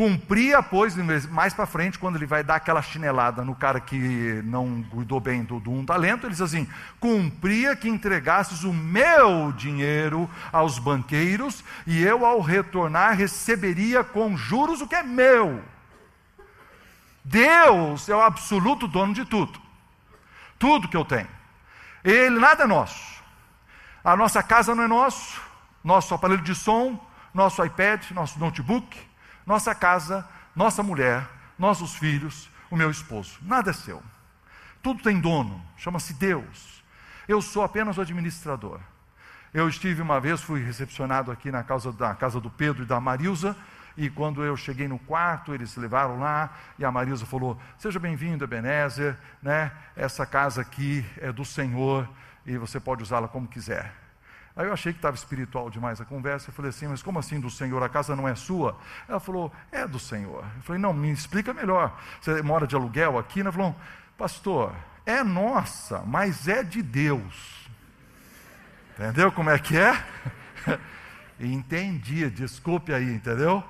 Cumpria, 0.00 0.62
pois, 0.62 0.96
mais 1.26 1.52
para 1.52 1.66
frente, 1.66 1.98
quando 1.98 2.16
ele 2.16 2.24
vai 2.24 2.42
dar 2.42 2.54
aquela 2.54 2.80
chinelada 2.80 3.44
no 3.44 3.54
cara 3.54 3.78
que 3.78 4.40
não 4.46 4.82
cuidou 4.84 5.20
bem 5.20 5.44
do, 5.44 5.60
do 5.60 5.70
um 5.70 5.84
talento, 5.84 6.24
ele 6.24 6.32
diz 6.32 6.40
assim: 6.40 6.66
cumpria 6.98 7.76
que 7.76 7.86
entregasses 7.86 8.64
o 8.64 8.72
meu 8.72 9.52
dinheiro 9.52 10.26
aos 10.50 10.78
banqueiros, 10.78 11.62
e 11.86 12.02
eu, 12.02 12.24
ao 12.24 12.40
retornar, 12.40 13.14
receberia 13.14 14.02
com 14.02 14.38
juros 14.38 14.80
o 14.80 14.88
que 14.88 14.94
é 14.94 15.02
meu. 15.02 15.62
Deus 17.22 18.08
é 18.08 18.16
o 18.16 18.22
absoluto 18.22 18.88
dono 18.88 19.12
de 19.12 19.26
tudo, 19.26 19.60
tudo 20.58 20.88
que 20.88 20.96
eu 20.96 21.04
tenho. 21.04 21.28
Ele 22.02 22.40
nada 22.40 22.64
é 22.64 22.66
nosso. 22.66 23.22
A 24.02 24.16
nossa 24.16 24.42
casa 24.42 24.74
não 24.74 24.84
é 24.84 24.88
nosso, 24.88 25.42
nosso 25.84 26.14
aparelho 26.14 26.40
de 26.40 26.54
som, 26.54 26.98
nosso 27.34 27.62
iPad, 27.62 28.12
nosso 28.12 28.38
notebook 28.38 29.09
nossa 29.50 29.74
casa, 29.74 30.24
nossa 30.54 30.80
mulher, 30.80 31.28
nossos 31.58 31.96
filhos, 31.96 32.48
o 32.70 32.76
meu 32.76 32.88
esposo. 32.88 33.36
Nada 33.42 33.70
é 33.70 33.72
seu. 33.72 34.00
Tudo 34.80 35.02
tem 35.02 35.20
dono, 35.20 35.60
chama-se 35.76 36.14
Deus. 36.14 36.84
Eu 37.26 37.42
sou 37.42 37.64
apenas 37.64 37.98
o 37.98 38.00
administrador. 38.00 38.78
Eu 39.52 39.68
estive 39.68 40.02
uma 40.02 40.20
vez, 40.20 40.40
fui 40.40 40.62
recepcionado 40.62 41.32
aqui 41.32 41.50
na 41.50 41.64
casa, 41.64 41.90
da 41.90 42.14
casa 42.14 42.40
do 42.40 42.48
Pedro 42.48 42.84
e 42.84 42.86
da 42.86 43.00
Marilza, 43.00 43.56
e 43.96 44.08
quando 44.08 44.44
eu 44.44 44.56
cheguei 44.56 44.86
no 44.86 45.00
quarto, 45.00 45.52
eles 45.52 45.74
levaram 45.74 46.20
lá, 46.20 46.56
e 46.78 46.84
a 46.84 46.92
Marilza 46.92 47.26
falou: 47.26 47.60
Seja 47.76 47.98
bem-vindo, 47.98 48.44
Ebenezer, 48.44 49.18
né? 49.42 49.72
essa 49.96 50.24
casa 50.24 50.60
aqui 50.60 51.04
é 51.16 51.32
do 51.32 51.44
Senhor, 51.44 52.08
e 52.46 52.56
você 52.56 52.78
pode 52.78 53.02
usá-la 53.02 53.26
como 53.26 53.48
quiser. 53.48 53.92
Aí 54.60 54.66
eu 54.66 54.74
achei 54.74 54.92
que 54.92 54.98
estava 54.98 55.16
espiritual 55.16 55.70
demais 55.70 56.02
a 56.02 56.04
conversa. 56.04 56.50
Eu 56.50 56.52
falei 56.52 56.68
assim, 56.68 56.86
mas 56.86 57.02
como 57.02 57.18
assim 57.18 57.40
do 57.40 57.48
Senhor? 57.48 57.82
A 57.82 57.88
casa 57.88 58.14
não 58.14 58.28
é 58.28 58.34
sua? 58.34 58.76
Ela 59.08 59.18
falou, 59.18 59.50
é 59.72 59.86
do 59.86 59.98
Senhor. 59.98 60.44
Eu 60.56 60.62
falei, 60.64 60.82
não, 60.82 60.92
me 60.92 61.10
explica 61.10 61.54
melhor. 61.54 61.98
Você 62.20 62.42
mora 62.42 62.66
de 62.66 62.76
aluguel 62.76 63.18
aqui? 63.18 63.40
Ela 63.40 63.50
falou, 63.50 63.74
pastor, 64.18 64.74
é 65.06 65.24
nossa, 65.24 66.00
mas 66.00 66.46
é 66.46 66.62
de 66.62 66.82
Deus. 66.82 67.70
Entendeu 68.92 69.32
como 69.32 69.48
é 69.48 69.58
que 69.58 69.78
é? 69.78 70.04
Entendi, 71.40 72.28
desculpe 72.28 72.92
aí, 72.92 73.14
entendeu? 73.14 73.64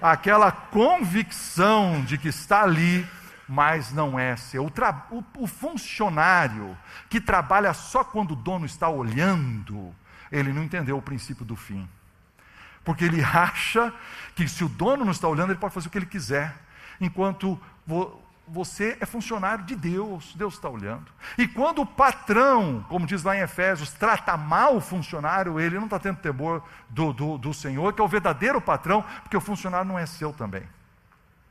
Aquela 0.00 0.50
convicção 0.50 2.02
de 2.02 2.16
que 2.16 2.28
está 2.28 2.62
ali, 2.62 3.06
mas 3.46 3.92
não 3.92 4.18
é 4.18 4.36
seu. 4.36 4.64
O, 4.64 4.70
o, 5.10 5.24
o 5.36 5.46
funcionário 5.46 6.74
que 7.10 7.20
trabalha 7.20 7.74
só 7.74 8.02
quando 8.02 8.30
o 8.30 8.36
dono 8.36 8.64
está 8.64 8.88
olhando, 8.88 9.94
ele 10.30 10.52
não 10.52 10.62
entendeu 10.62 10.96
o 10.96 11.02
princípio 11.02 11.44
do 11.44 11.56
fim. 11.56 11.88
Porque 12.84 13.04
ele 13.04 13.22
acha 13.22 13.92
que 14.34 14.48
se 14.48 14.64
o 14.64 14.68
dono 14.68 15.04
não 15.04 15.12
está 15.12 15.28
olhando, 15.28 15.50
ele 15.50 15.58
pode 15.58 15.74
fazer 15.74 15.88
o 15.88 15.90
que 15.90 15.98
ele 15.98 16.06
quiser. 16.06 16.54
Enquanto 17.00 17.60
você 18.46 18.96
é 19.00 19.06
funcionário 19.06 19.64
de 19.64 19.76
Deus, 19.76 20.34
Deus 20.34 20.54
está 20.54 20.68
olhando. 20.68 21.06
E 21.38 21.46
quando 21.46 21.82
o 21.82 21.86
patrão, 21.86 22.84
como 22.88 23.06
diz 23.06 23.22
lá 23.22 23.36
em 23.36 23.40
Efésios, 23.40 23.92
trata 23.92 24.36
mal 24.36 24.76
o 24.76 24.80
funcionário, 24.80 25.60
ele 25.60 25.76
não 25.76 25.84
está 25.84 25.98
tendo 25.98 26.18
temor 26.18 26.62
do, 26.88 27.12
do, 27.12 27.38
do 27.38 27.54
Senhor, 27.54 27.92
que 27.92 28.00
é 28.00 28.04
o 28.04 28.08
verdadeiro 28.08 28.60
patrão, 28.60 29.04
porque 29.22 29.36
o 29.36 29.40
funcionário 29.40 29.86
não 29.86 29.98
é 29.98 30.04
seu 30.04 30.32
também. 30.32 30.62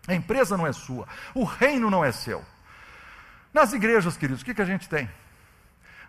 A 0.08 0.14
empresa 0.14 0.58
não 0.58 0.68
é 0.68 0.74
sua, 0.74 1.08
o 1.34 1.44
reino 1.44 1.90
não 1.90 2.04
é 2.04 2.12
seu. 2.12 2.44
Nas 3.54 3.74
igrejas, 3.74 4.18
queridos, 4.18 4.42
o 4.42 4.46
que, 4.46 4.54
que 4.54 4.62
a 4.62 4.66
gente 4.66 4.90
tem? 4.90 5.10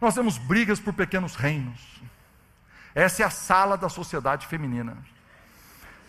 Nós 0.01 0.15
temos 0.15 0.39
brigas 0.39 0.81
por 0.81 0.93
pequenos 0.95 1.37
reinos. 1.37 2.01
Essa 2.95 3.23
é 3.23 3.27
a 3.27 3.31
sala 3.31 3.77
da 3.77 3.89
sociedade 3.89 4.47
feminina. 4.47 4.97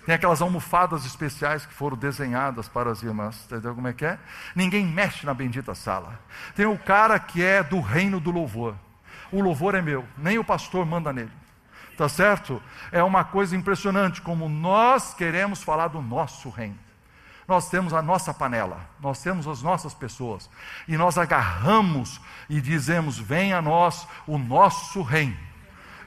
Tem 0.06 0.16
aquelas 0.16 0.42
almofadas 0.42 1.06
especiais 1.06 1.66
que 1.66 1.74
foram 1.74 1.96
desenhadas 1.96 2.68
para 2.68 2.92
as 2.92 3.04
irmãs, 3.04 3.46
entendeu 3.46 3.76
como 3.76 3.88
é 3.88 3.94
que 3.94 4.04
é? 4.04 4.18
Ninguém 4.56 4.86
mexe 4.86 5.26
na 5.26 5.34
bendita 5.34 5.76
sala. 5.76 6.20
Tem 6.56 6.66
o 6.66 6.78
cara 6.78 7.20
que 7.20 7.44
é 7.44 7.62
do 7.62 7.80
reino 7.80 8.20
do 8.20 8.32
louvor. 8.32 8.76
O 9.32 9.42
louvor 9.42 9.76
é 9.76 9.82
meu, 9.82 10.06
nem 10.18 10.40
o 10.40 10.44
pastor 10.44 10.86
manda 10.86 11.14
nele. 11.14 11.32
Tá 11.98 12.10
certo? 12.10 12.62
É 12.92 13.04
uma 13.04 13.24
coisa 13.24 13.56
impressionante 13.56 14.22
como 14.22 14.50
nós 14.50 15.14
queremos 15.14 15.62
falar 15.62 15.90
do 15.90 16.02
nosso 16.02 16.50
reino. 16.50 16.80
Nós 17.48 17.70
temos 17.70 17.94
a 17.94 18.02
nossa 18.02 18.34
panela, 18.34 18.80
nós 19.00 19.22
temos 19.22 19.48
as 19.48 19.62
nossas 19.62 19.94
pessoas, 19.94 20.50
e 20.88 20.98
nós 20.98 21.18
agarramos 21.18 22.20
e 22.50 22.60
dizemos: 22.62 23.20
venha 23.20 23.58
a 23.58 23.62
nós 23.62 24.08
o 24.26 24.38
nosso 24.38 25.02
reino 25.02 25.51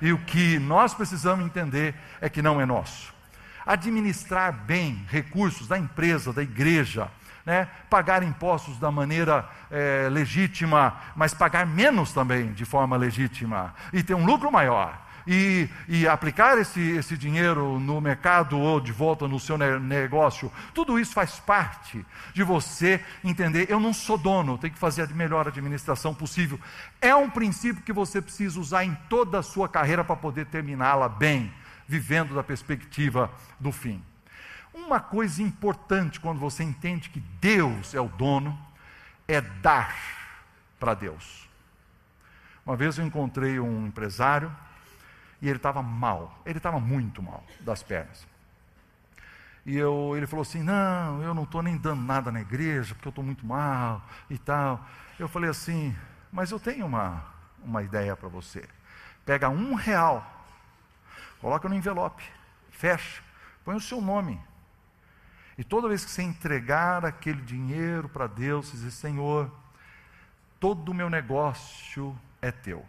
e 0.04 0.12
o 0.12 0.18
que 0.18 0.58
nós 0.58 0.92
precisamos 0.92 1.46
entender 1.46 1.94
é 2.20 2.28
que 2.28 2.42
não 2.42 2.60
é 2.60 2.66
nosso. 2.66 3.14
Administrar 3.64 4.52
bem 4.52 5.02
recursos 5.08 5.66
da 5.66 5.78
empresa, 5.78 6.30
da 6.30 6.42
igreja, 6.42 7.10
né? 7.46 7.66
pagar 7.88 8.22
impostos 8.22 8.78
da 8.78 8.90
maneira 8.90 9.48
é, 9.70 10.06
legítima, 10.12 11.00
mas 11.16 11.32
pagar 11.32 11.64
menos 11.64 12.12
também 12.12 12.52
de 12.52 12.66
forma 12.66 12.98
legítima 12.98 13.74
e 13.94 14.02
ter 14.02 14.12
um 14.12 14.26
lucro 14.26 14.52
maior 14.52 14.94
e, 15.26 15.68
e 15.88 16.06
aplicar 16.06 16.58
esse, 16.58 16.80
esse 16.80 17.16
dinheiro 17.16 17.80
no 17.80 18.00
mercado 18.00 18.58
ou 18.58 18.80
de 18.80 18.92
volta 18.92 19.26
no 19.26 19.40
seu 19.40 19.56
negócio, 19.56 20.52
tudo 20.74 20.98
isso 20.98 21.12
faz 21.14 21.40
parte 21.40 22.04
de 22.32 22.42
você 22.42 23.02
entender: 23.22 23.70
eu 23.70 23.80
não 23.80 23.92
sou 23.92 24.18
dono, 24.18 24.58
tenho 24.58 24.72
que 24.72 24.78
fazer 24.78 25.02
a 25.02 25.06
melhor 25.06 25.48
administração 25.48 26.14
possível. 26.14 26.60
É 27.00 27.14
um 27.14 27.30
princípio 27.30 27.82
que 27.82 27.92
você 27.92 28.20
precisa 28.20 28.60
usar 28.60 28.84
em 28.84 28.94
toda 29.08 29.38
a 29.38 29.42
sua 29.42 29.68
carreira 29.68 30.04
para 30.04 30.16
poder 30.16 30.46
terminá-la 30.46 31.08
bem, 31.08 31.52
vivendo 31.86 32.34
da 32.34 32.42
perspectiva 32.42 33.30
do 33.58 33.72
fim. 33.72 34.02
Uma 34.72 35.00
coisa 35.00 35.42
importante 35.42 36.18
quando 36.18 36.40
você 36.40 36.64
entende 36.64 37.08
que 37.08 37.20
Deus 37.40 37.94
é 37.94 38.00
o 38.00 38.08
dono, 38.08 38.58
é 39.26 39.40
dar 39.40 39.94
para 40.78 40.94
Deus. 40.94 41.48
Uma 42.66 42.76
vez 42.76 42.98
eu 42.98 43.06
encontrei 43.06 43.60
um 43.60 43.86
empresário 43.86 44.50
e 45.44 45.48
ele 45.48 45.58
estava 45.58 45.82
mal, 45.82 46.40
ele 46.46 46.56
estava 46.56 46.80
muito 46.80 47.22
mal 47.22 47.44
das 47.60 47.82
pernas. 47.82 48.26
E 49.66 49.76
eu, 49.76 50.14
ele 50.16 50.26
falou 50.26 50.40
assim: 50.40 50.62
Não, 50.62 51.22
eu 51.22 51.34
não 51.34 51.42
estou 51.42 51.62
nem 51.62 51.76
dando 51.76 52.00
nada 52.00 52.32
na 52.32 52.40
igreja, 52.40 52.94
porque 52.94 53.08
eu 53.08 53.10
estou 53.10 53.22
muito 53.22 53.44
mal 53.44 54.02
e 54.30 54.38
tal. 54.38 54.82
Eu 55.18 55.28
falei 55.28 55.50
assim: 55.50 55.94
Mas 56.32 56.50
eu 56.50 56.58
tenho 56.58 56.86
uma, 56.86 57.22
uma 57.62 57.82
ideia 57.82 58.16
para 58.16 58.26
você. 58.26 58.64
Pega 59.26 59.50
um 59.50 59.74
real, 59.74 60.26
coloca 61.42 61.68
no 61.68 61.74
envelope, 61.74 62.24
fecha, 62.70 63.22
põe 63.66 63.76
o 63.76 63.80
seu 63.80 64.00
nome. 64.00 64.40
E 65.58 65.62
toda 65.62 65.88
vez 65.88 66.06
que 66.06 66.10
você 66.10 66.22
entregar 66.22 67.04
aquele 67.04 67.42
dinheiro 67.42 68.08
para 68.08 68.26
Deus, 68.26 68.68
você 68.68 68.78
dizer: 68.78 68.92
Senhor, 68.92 69.54
todo 70.58 70.88
o 70.88 70.94
meu 70.94 71.10
negócio 71.10 72.18
é 72.40 72.50
teu. 72.50 72.82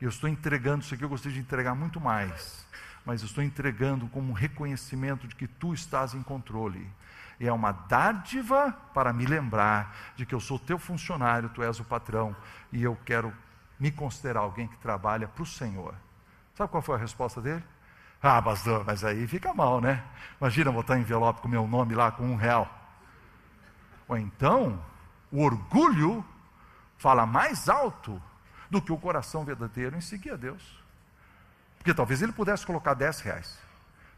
Eu 0.00 0.08
estou 0.08 0.30
entregando 0.30 0.82
isso 0.82 0.94
aqui, 0.94 1.04
eu 1.04 1.08
gostaria 1.08 1.34
de 1.34 1.40
entregar 1.40 1.74
muito 1.74 2.00
mais, 2.00 2.66
mas 3.04 3.20
eu 3.20 3.26
estou 3.26 3.44
entregando 3.44 4.08
como 4.08 4.30
um 4.30 4.34
reconhecimento 4.34 5.28
de 5.28 5.34
que 5.34 5.46
tu 5.46 5.74
estás 5.74 6.14
em 6.14 6.22
controle. 6.22 6.90
E 7.38 7.46
é 7.46 7.52
uma 7.52 7.72
dádiva 7.72 8.72
para 8.94 9.12
me 9.12 9.26
lembrar 9.26 9.94
de 10.16 10.24
que 10.24 10.34
eu 10.34 10.40
sou 10.40 10.58
teu 10.58 10.78
funcionário, 10.78 11.50
tu 11.50 11.62
és 11.62 11.78
o 11.78 11.84
patrão, 11.84 12.34
e 12.72 12.82
eu 12.82 12.96
quero 13.04 13.32
me 13.78 13.90
considerar 13.90 14.40
alguém 14.40 14.68
que 14.68 14.76
trabalha 14.78 15.28
para 15.28 15.42
o 15.42 15.46
Senhor. 15.46 15.94
Sabe 16.54 16.70
qual 16.70 16.82
foi 16.82 16.96
a 16.96 16.98
resposta 16.98 17.40
dele? 17.40 17.64
Ah, 18.22 18.40
pastor, 18.40 18.84
mas 18.84 19.02
aí 19.04 19.26
fica 19.26 19.52
mal, 19.54 19.80
né? 19.80 20.02
Imagina 20.40 20.70
botar 20.72 20.98
envelope 20.98 21.40
com 21.40 21.48
meu 21.48 21.66
nome 21.66 21.94
lá 21.94 22.10
com 22.10 22.24
um 22.24 22.36
real. 22.36 22.68
Ou 24.06 24.16
então, 24.16 24.82
o 25.30 25.42
orgulho 25.42 26.24
fala 26.98 27.24
mais 27.24 27.68
alto 27.68 28.20
do 28.70 28.80
que 28.80 28.92
o 28.92 28.96
coração 28.96 29.44
verdadeiro 29.44 29.96
em 29.96 30.00
seguir 30.00 30.30
a 30.30 30.36
Deus. 30.36 30.62
Porque 31.76 31.92
talvez 31.92 32.22
ele 32.22 32.32
pudesse 32.32 32.64
colocar 32.64 32.94
10 32.94 33.20
reais, 33.20 33.58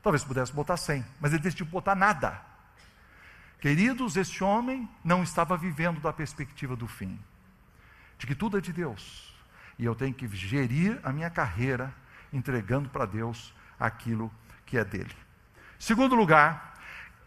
talvez 0.03 0.23
pudesse 0.23 0.53
botar 0.53 0.77
100, 0.77 1.05
mas 1.21 1.33
ele 1.33 1.43
decidiu 1.43 1.67
botar 1.67 1.95
nada. 1.95 2.41
Queridos, 3.61 4.17
esse 4.17 4.43
homem 4.43 4.89
não 5.05 5.23
estava 5.23 5.57
vivendo 5.57 6.01
da 6.01 6.13
perspectiva 6.13 6.75
do 6.75 6.89
fim, 6.89 7.19
de 8.19 8.27
que 8.27 8.35
tudo 8.35 8.59
é 8.59 8.61
de 8.61 8.73
Deus, 8.73 9.33
e 9.79 9.85
eu 9.85 9.95
tenho 9.95 10.13
que 10.13 10.29
gerir 10.29 11.01
a 11.03 11.13
minha 11.13 11.31
carreira 11.31 11.95
entregando 12.33 12.89
para 12.89 13.07
Deus 13.07 13.55
aquilo 13.79 14.33
que 14.67 14.77
é 14.77 14.85
dele. 14.85 15.15
Segundo 15.79 16.15
lugar, 16.15 16.75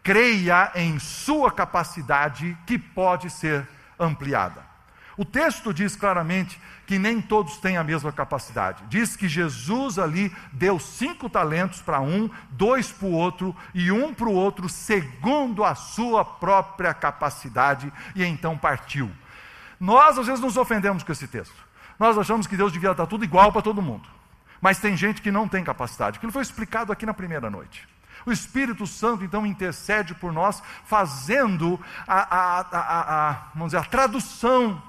creia 0.03 0.71
em 0.75 0.99
sua 0.99 1.51
capacidade 1.51 2.57
que 2.65 2.77
pode 2.77 3.29
ser 3.29 3.67
ampliada. 3.99 4.74
O 5.17 5.23
texto 5.23 5.73
diz 5.73 5.95
claramente 5.95 6.59
que 6.85 6.99
nem 6.99 7.21
todos 7.21 7.57
têm 7.57 7.77
a 7.77 7.83
mesma 7.83 8.11
capacidade. 8.11 8.83
Diz 8.89 9.15
que 9.15 9.27
Jesus 9.27 9.97
ali 9.97 10.35
deu 10.51 10.79
cinco 10.79 11.29
talentos 11.29 11.81
para 11.81 12.01
um, 12.01 12.29
dois 12.51 12.91
para 12.91 13.07
o 13.07 13.11
outro 13.11 13.55
e 13.73 13.91
um 13.91 14.13
para 14.13 14.27
o 14.27 14.33
outro, 14.33 14.69
segundo 14.69 15.63
a 15.63 15.73
sua 15.73 16.23
própria 16.23 16.93
capacidade, 16.93 17.91
e 18.15 18.23
então 18.23 18.57
partiu. 18.57 19.11
Nós 19.79 20.17
às 20.17 20.27
vezes 20.27 20.41
nos 20.41 20.57
ofendemos 20.57 21.03
com 21.03 21.11
esse 21.11 21.27
texto. 21.27 21.55
Nós 21.97 22.17
achamos 22.17 22.45
que 22.45 22.57
Deus 22.57 22.71
devia 22.71 22.93
dar 22.93 23.07
tudo 23.07 23.23
igual 23.23 23.51
para 23.51 23.61
todo 23.61 23.81
mundo. 23.81 24.07
Mas 24.61 24.79
tem 24.79 24.97
gente 24.97 25.21
que 25.21 25.31
não 25.31 25.47
tem 25.47 25.63
capacidade. 25.63 26.17
Aquilo 26.17 26.31
foi 26.31 26.41
explicado 26.41 26.91
aqui 26.91 27.05
na 27.05 27.13
primeira 27.13 27.49
noite. 27.49 27.87
O 28.25 28.31
Espírito 28.31 28.87
Santo 28.87 29.23
então 29.23 29.45
intercede 29.45 30.13
por 30.15 30.33
nós, 30.33 30.61
fazendo 30.85 31.79
a, 32.07 32.35
a, 32.35 32.59
a, 32.59 33.29
a 33.29 33.33
vamos 33.53 33.67
dizer, 33.67 33.77
a 33.77 33.83
tradução. 33.83 34.81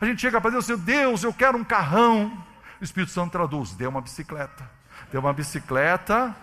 A 0.00 0.04
gente 0.04 0.20
chega 0.20 0.40
para 0.40 0.50
Deus 0.50 0.68
e 0.68 0.76
diz: 0.76 0.84
Deus, 0.84 1.22
eu 1.24 1.32
quero 1.32 1.58
um 1.58 1.64
carrão. 1.64 2.44
O 2.80 2.84
Espírito 2.84 3.12
Santo 3.12 3.32
traduz: 3.32 3.72
dê 3.72 3.86
uma 3.86 4.00
bicicleta. 4.00 4.68
Dê 5.10 5.18
uma 5.18 5.32
bicicleta, 5.32 6.34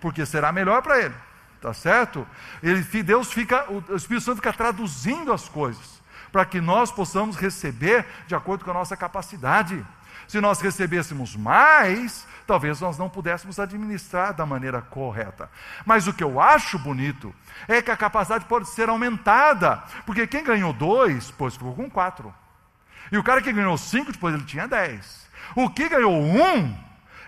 porque 0.00 0.24
será 0.24 0.52
melhor 0.52 0.82
para 0.82 0.98
ele. 0.98 1.14
Tá 1.60 1.72
certo? 1.72 2.26
Ele, 2.62 2.82
Deus 3.02 3.32
fica, 3.32 3.64
o 3.70 3.96
Espírito 3.96 4.24
Santo 4.24 4.36
fica 4.36 4.52
traduzindo 4.52 5.32
as 5.32 5.48
coisas, 5.48 6.02
para 6.30 6.44
que 6.44 6.60
nós 6.60 6.92
possamos 6.92 7.36
receber 7.36 8.04
de 8.26 8.34
acordo 8.34 8.64
com 8.64 8.70
a 8.70 8.74
nossa 8.74 8.96
capacidade. 8.96 9.84
Se 10.28 10.40
nós 10.40 10.60
recebêssemos 10.60 11.34
mais, 11.34 12.26
talvez 12.46 12.80
nós 12.80 12.98
não 12.98 13.08
pudéssemos 13.08 13.58
administrar 13.58 14.34
da 14.34 14.44
maneira 14.44 14.82
correta. 14.82 15.50
Mas 15.86 16.06
o 16.06 16.12
que 16.12 16.24
eu 16.24 16.40
acho 16.40 16.78
bonito 16.78 17.34
é 17.66 17.80
que 17.80 17.90
a 17.90 17.96
capacidade 17.96 18.44
pode 18.44 18.68
ser 18.68 18.88
aumentada, 18.88 19.82
porque 20.04 20.26
quem 20.26 20.44
ganhou 20.44 20.72
dois, 20.72 21.30
pois 21.30 21.54
ficou 21.54 21.74
com 21.74 21.88
quatro. 21.88 22.34
E 23.14 23.16
o 23.16 23.22
cara 23.22 23.40
que 23.40 23.52
ganhou 23.52 23.78
cinco, 23.78 24.10
depois 24.10 24.34
ele 24.34 24.42
tinha 24.42 24.66
dez. 24.66 25.24
O 25.54 25.70
que 25.70 25.88
ganhou 25.88 26.20
um, 26.20 26.76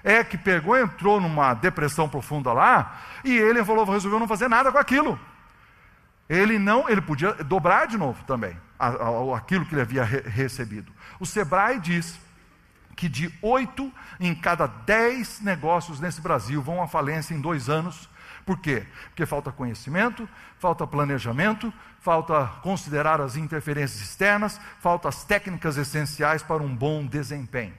é 0.03 0.25
que 0.25 0.37
pegou, 0.37 0.77
entrou 0.77 1.21
numa 1.21 1.55
depressão 1.55 2.09
profunda 2.09 2.53
lá, 2.53 3.03
e 3.23 3.33
ele 3.33 3.65
falou, 3.65 3.85
resolveu 3.85 4.19
não 4.19 4.27
fazer 4.27 4.49
nada 4.49 4.73
com 4.73 4.79
aquilo. 4.79 5.17
Ele 6.29 6.59
não, 6.59 6.89
ele 6.89 7.01
podia 7.01 7.35
dobrar 7.35 7.87
de 7.87 7.97
novo 7.97 8.21
também 8.25 8.57
aquilo 9.37 9.65
que 9.65 9.75
ele 9.75 9.83
havia 9.83 10.03
recebido. 10.03 10.93
O 11.21 11.25
Sebrae 11.25 11.79
diz 11.79 12.19
que 12.97 13.09
de 13.09 13.33
oito 13.41 13.93
em 14.19 14.35
cada 14.35 14.67
dez 14.67 15.41
negócios 15.41 16.01
nesse 16.01 16.21
Brasil 16.21 16.61
vão 16.61 16.83
à 16.83 16.89
falência 16.89 17.33
em 17.33 17.41
dois 17.41 17.69
anos. 17.69 18.11
Por 18.47 18.59
quê? 18.59 18.87
Porque 19.09 19.27
falta 19.27 19.51
conhecimento, 19.51 20.29
falta 20.57 20.87
planejamento, 20.87 21.75
falta 22.01 22.47
considerar 22.63 23.21
as 23.21 23.35
interferências 23.35 24.01
externas, 24.01 24.61
falta 24.81 25.09
as 25.09 25.25
técnicas 25.25 25.77
essenciais 25.77 26.45
para 26.45 26.63
um 26.63 26.75
bom 26.75 27.05
desempenho. 27.05 27.75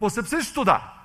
Você 0.00 0.22
precisa 0.22 0.40
estudar. 0.40 0.98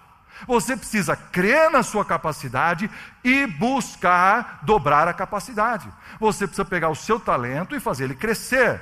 Você 0.47 0.77
precisa 0.77 1.15
crer 1.15 1.69
na 1.69 1.83
sua 1.83 2.05
capacidade 2.05 2.89
e 3.21 3.45
buscar 3.45 4.61
dobrar 4.63 5.09
a 5.09 5.13
capacidade. 5.13 5.89
Você 6.17 6.47
precisa 6.47 6.65
pegar 6.65 6.89
o 6.89 6.95
seu 6.95 7.19
talento 7.19 7.75
e 7.75 7.81
fazer 7.81 8.05
ele 8.05 8.15
crescer. 8.15 8.79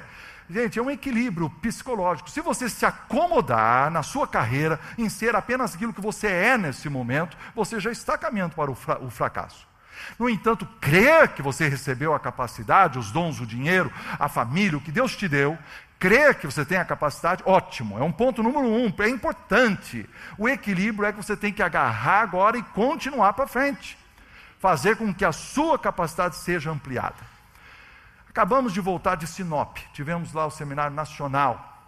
Gente, 0.47 0.77
é 0.77 0.81
um 0.81 0.91
equilíbrio 0.91 1.49
psicológico. 1.49 2.29
Se 2.29 2.41
você 2.41 2.69
se 2.69 2.85
acomodar 2.85 3.89
na 3.89 4.03
sua 4.03 4.27
carreira 4.27 4.79
em 4.95 5.09
ser 5.09 5.35
apenas 5.35 5.73
aquilo 5.73 5.93
que 5.93 6.01
você 6.01 6.27
é 6.27 6.57
nesse 6.57 6.87
momento, 6.87 7.35
você 7.55 7.79
já 7.79 7.91
está 7.91 8.15
caminhando 8.15 8.53
para 8.53 8.69
o, 8.69 8.75
fra 8.75 8.99
o 8.99 9.09
fracasso. 9.09 9.72
No 10.17 10.29
entanto, 10.29 10.65
crer 10.79 11.29
que 11.29 11.41
você 11.41 11.67
recebeu 11.67 12.13
a 12.13 12.19
capacidade, 12.19 12.99
os 12.99 13.11
dons, 13.11 13.39
o 13.39 13.45
dinheiro, 13.45 13.91
a 14.19 14.29
família, 14.29 14.77
o 14.77 14.81
que 14.81 14.91
Deus 14.91 15.15
te 15.15 15.27
deu, 15.27 15.57
crer 15.99 16.35
que 16.35 16.45
você 16.45 16.65
tem 16.65 16.77
a 16.77 16.85
capacidade, 16.85 17.41
ótimo, 17.45 17.97
é 17.97 18.03
um 18.03 18.11
ponto 18.11 18.43
número 18.43 18.67
um, 18.67 18.93
é 18.99 19.09
importante. 19.09 20.07
O 20.37 20.49
equilíbrio 20.49 21.07
é 21.07 21.11
que 21.13 21.23
você 21.23 21.37
tem 21.37 21.53
que 21.53 21.63
agarrar 21.63 22.21
agora 22.21 22.57
e 22.57 22.63
continuar 22.63 23.33
para 23.33 23.47
frente, 23.47 23.97
fazer 24.59 24.97
com 24.97 25.13
que 25.13 25.23
a 25.23 25.31
sua 25.31 25.79
capacidade 25.79 26.35
seja 26.35 26.69
ampliada. 26.69 27.33
Acabamos 28.29 28.73
de 28.73 28.81
voltar 28.81 29.15
de 29.15 29.27
Sinop, 29.27 29.77
tivemos 29.93 30.33
lá 30.33 30.45
o 30.45 30.51
seminário 30.51 30.95
nacional 30.95 31.87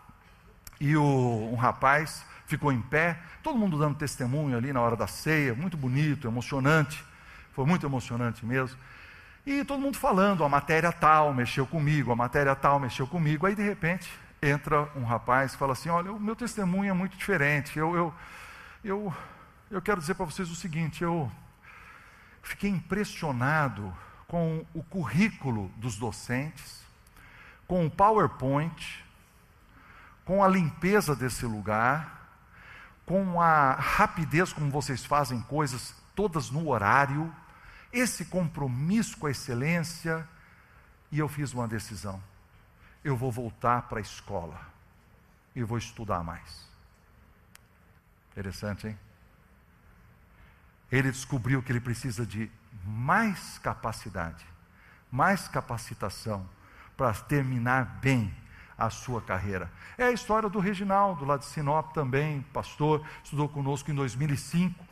e 0.80 0.96
o, 0.96 1.50
um 1.52 1.56
rapaz 1.56 2.24
ficou 2.46 2.72
em 2.72 2.82
pé, 2.82 3.20
todo 3.44 3.58
mundo 3.58 3.78
dando 3.78 3.98
testemunho 3.98 4.58
ali 4.58 4.72
na 4.72 4.80
hora 4.80 4.96
da 4.96 5.08
ceia, 5.08 5.54
muito 5.54 5.76
bonito, 5.76 6.28
emocionante, 6.28 7.04
foi 7.56 7.66
muito 7.66 7.86
emocionante 7.86 8.46
mesmo. 8.46 8.78
E 9.46 9.64
todo 9.64 9.80
mundo 9.80 9.98
falando, 9.98 10.44
a 10.44 10.50
matéria 10.50 10.92
tal 10.92 11.34
mexeu 11.34 11.66
comigo, 11.66 12.12
a 12.12 12.16
matéria 12.16 12.54
tal 12.54 12.80
mexeu 12.80 13.08
comigo. 13.08 13.46
Aí 13.46 13.56
de 13.56 13.64
repente 13.64 14.12
entra 14.42 14.90
um 14.94 15.06
rapaz 15.06 15.54
e 15.54 15.58
fala 15.58 15.72
assim: 15.72 15.88
Olha, 15.88 16.12
o 16.12 16.20
meu 16.20 16.36
testemunho 16.36 16.90
é 16.90 16.94
muito 16.94 17.16
diferente. 17.16 17.80
Eu, 17.80 17.96
eu, 17.96 18.14
eu, 18.84 19.14
eu 19.72 19.82
quero 19.82 20.02
dizer 20.02 20.16
para 20.16 20.26
vocês 20.26 20.52
o 20.52 20.56
seguinte: 20.56 21.02
eu 21.02 21.32
fiquei 22.44 22.70
impressionado 22.70 23.96
com 24.28 24.66
o 24.74 24.84
currículo 24.84 25.72
dos 25.78 25.96
docentes, 25.96 26.84
com 27.66 27.86
o 27.86 27.90
PowerPoint, 27.90 29.06
com 30.26 30.44
a 30.44 30.48
limpeza 30.48 31.16
desse 31.16 31.46
lugar, 31.46 32.32
com 33.06 33.40
a 33.40 33.76
rapidez 33.76 34.52
como 34.52 34.70
vocês 34.70 35.06
fazem 35.06 35.40
coisas 35.44 35.96
todas 36.16 36.50
no 36.50 36.70
horário, 36.70 37.32
esse 37.96 38.26
compromisso 38.26 39.18
com 39.18 39.28
a 39.28 39.32
excelência, 39.32 40.28
e 41.12 41.20
eu 41.20 41.30
fiz 41.30 41.54
uma 41.54 41.68
decisão. 41.68 42.22
Eu 43.04 43.16
vou 43.16 43.32
voltar 43.32 43.84
para 43.84 44.00
a 44.00 44.02
escola 44.02 44.60
e 45.56 45.64
vou 45.64 45.78
estudar 45.78 46.22
mais. 46.22 46.68
Interessante, 48.32 48.88
hein? 48.88 49.00
Ele 50.92 51.10
descobriu 51.10 51.64
que 51.64 51.72
ele 51.72 51.80
precisa 51.80 52.26
de 52.26 52.52
mais 52.84 53.58
capacidade, 53.60 54.46
mais 55.10 55.48
capacitação 55.48 56.48
para 56.98 57.14
terminar 57.14 58.00
bem 58.02 58.34
a 58.78 58.90
sua 58.90 59.22
carreira. 59.22 59.72
É 59.98 60.04
a 60.04 60.12
história 60.12 60.50
do 60.50 60.60
Reginaldo, 60.60 61.24
lá 61.24 61.38
de 61.38 61.46
Sinop 61.46 61.94
também, 61.94 62.42
pastor, 62.54 63.06
estudou 63.24 63.48
conosco 63.48 63.90
em 63.90 63.96
2005. 63.96 64.86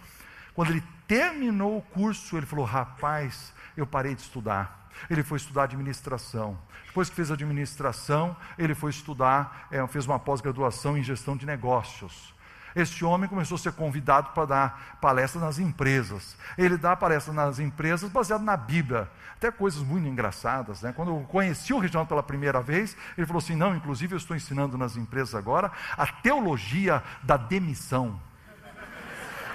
Quando 0.54 0.72
ele 0.72 0.84
terminou 1.08 1.78
o 1.78 1.82
curso, 1.82 2.38
ele 2.38 2.46
falou: 2.46 2.66
Rapaz, 2.66 3.54
eu 3.76 3.86
parei 3.86 4.16
de 4.16 4.22
estudar. 4.22 4.90
Ele 5.10 5.24
foi 5.24 5.38
estudar 5.38 5.64
administração. 5.64 6.58
Depois 6.86 7.10
que 7.10 7.16
fez 7.16 7.32
administração, 7.32 8.36
ele 8.58 8.76
foi 8.76 8.92
estudar, 8.92 9.68
é, 9.72 9.86
fez 9.88 10.06
uma 10.06 10.20
pós-graduação 10.20 10.96
em 10.98 11.04
gestão 11.04 11.36
de 11.36 11.46
negócios. 11.46 12.34
Este 12.76 13.06
homem 13.06 13.30
começou 13.30 13.56
a 13.56 13.60
ser 13.60 13.72
convidado 13.74 14.30
para 14.32 14.46
dar 14.46 14.98
palestras 15.00 15.44
nas 15.44 15.60
empresas. 15.60 16.36
Ele 16.58 16.76
dá 16.76 16.96
palestras 16.96 17.36
nas 17.36 17.60
empresas 17.60 18.10
baseado 18.10 18.42
na 18.42 18.58
Bíblia. 18.58 19.10
Até 19.36 19.52
coisas 19.52 19.84
muito 19.84 20.08
engraçadas. 20.08 20.82
Né? 20.82 20.92
Quando 20.92 21.10
eu 21.10 21.20
conheci 21.28 21.74
o 21.74 21.80
Reginaldo 21.80 22.10
pela 22.10 22.24
primeira 22.24 22.62
vez, 22.62 22.96
ele 23.18 23.28
falou 23.28 23.40
assim: 23.40 23.56
não, 23.56 23.76
inclusive 23.76 24.14
eu 24.14 24.18
estou 24.18 24.36
ensinando 24.36 24.78
nas 24.78 24.98
empresas 24.98 25.36
agora 25.36 25.72
a 25.96 26.08
teologia 26.08 27.04
da 27.22 27.38
demissão. 27.38 28.20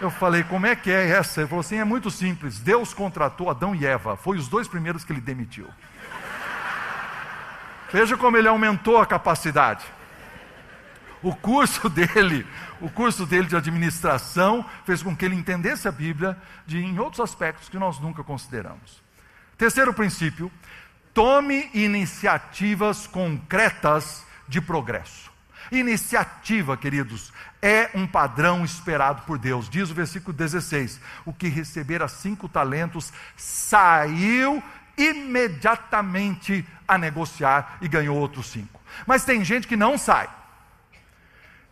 Eu 0.01 0.11
falei, 0.11 0.45
como 0.45 0.67
é 0.67 0.77
que 0.77 0.91
é 0.91 1.11
essa? 1.11 1.41
Ele 1.41 1.49
falou 1.49 1.61
assim: 1.61 1.79
é 1.79 1.85
muito 1.85 2.11
simples. 2.11 2.61
Deus 2.61 2.95
contratou 2.95 3.51
Adão 3.51 3.75
e 3.75 3.85
Eva, 3.85 4.17
foi 4.17 4.37
os 4.37 4.49
dois 4.49 4.69
primeiros 4.69 5.05
que 5.05 5.13
ele 5.13 5.21
demitiu. 5.21 5.69
Veja 7.93 8.17
como 8.17 8.37
ele 8.37 8.47
aumentou 8.47 8.99
a 8.99 9.07
capacidade. 9.07 9.85
O 11.21 11.35
curso 11.35 11.89
dele, 11.91 12.47
o 12.81 12.89
curso 12.89 13.27
dele 13.27 13.49
de 13.49 13.57
administração 13.57 14.65
fez 14.85 15.03
com 15.03 15.17
que 15.17 15.25
ele 15.25 15.35
entendesse 15.35 15.89
a 15.89 15.93
Bíblia 15.93 16.37
de, 16.65 16.79
em 16.79 16.99
outros 16.99 17.21
aspectos 17.21 17.69
que 17.69 17.79
nós 17.79 17.99
nunca 17.99 18.23
consideramos. 18.23 19.03
Terceiro 19.57 19.93
princípio: 19.93 20.53
tome 21.13 21.71
iniciativas 21.75 23.09
concretas 23.09 24.25
de 24.47 24.61
progresso. 24.61 25.29
Iniciativa, 25.71 26.77
queridos, 26.77 27.33
é 27.61 27.90
um 27.94 28.07
padrão 28.07 28.64
esperado 28.64 29.23
por 29.23 29.38
Deus. 29.38 29.68
Diz 29.68 29.90
o 29.90 29.94
versículo 29.94 30.33
16: 30.33 31.01
O 31.25 31.33
que 31.33 31.49
recebera 31.49 32.09
cinco 32.09 32.49
talentos 32.49 33.12
saiu 33.37 34.62
imediatamente 34.97 36.66
a 36.87 36.99
negociar 36.99 37.79
e 37.81 37.88
ganhou 37.88 38.16
outros 38.16 38.47
cinco. 38.47 38.81
Mas 39.07 39.25
tem 39.25 39.44
gente 39.44 39.66
que 39.66 39.77
não 39.77 39.97
sai. 39.97 40.29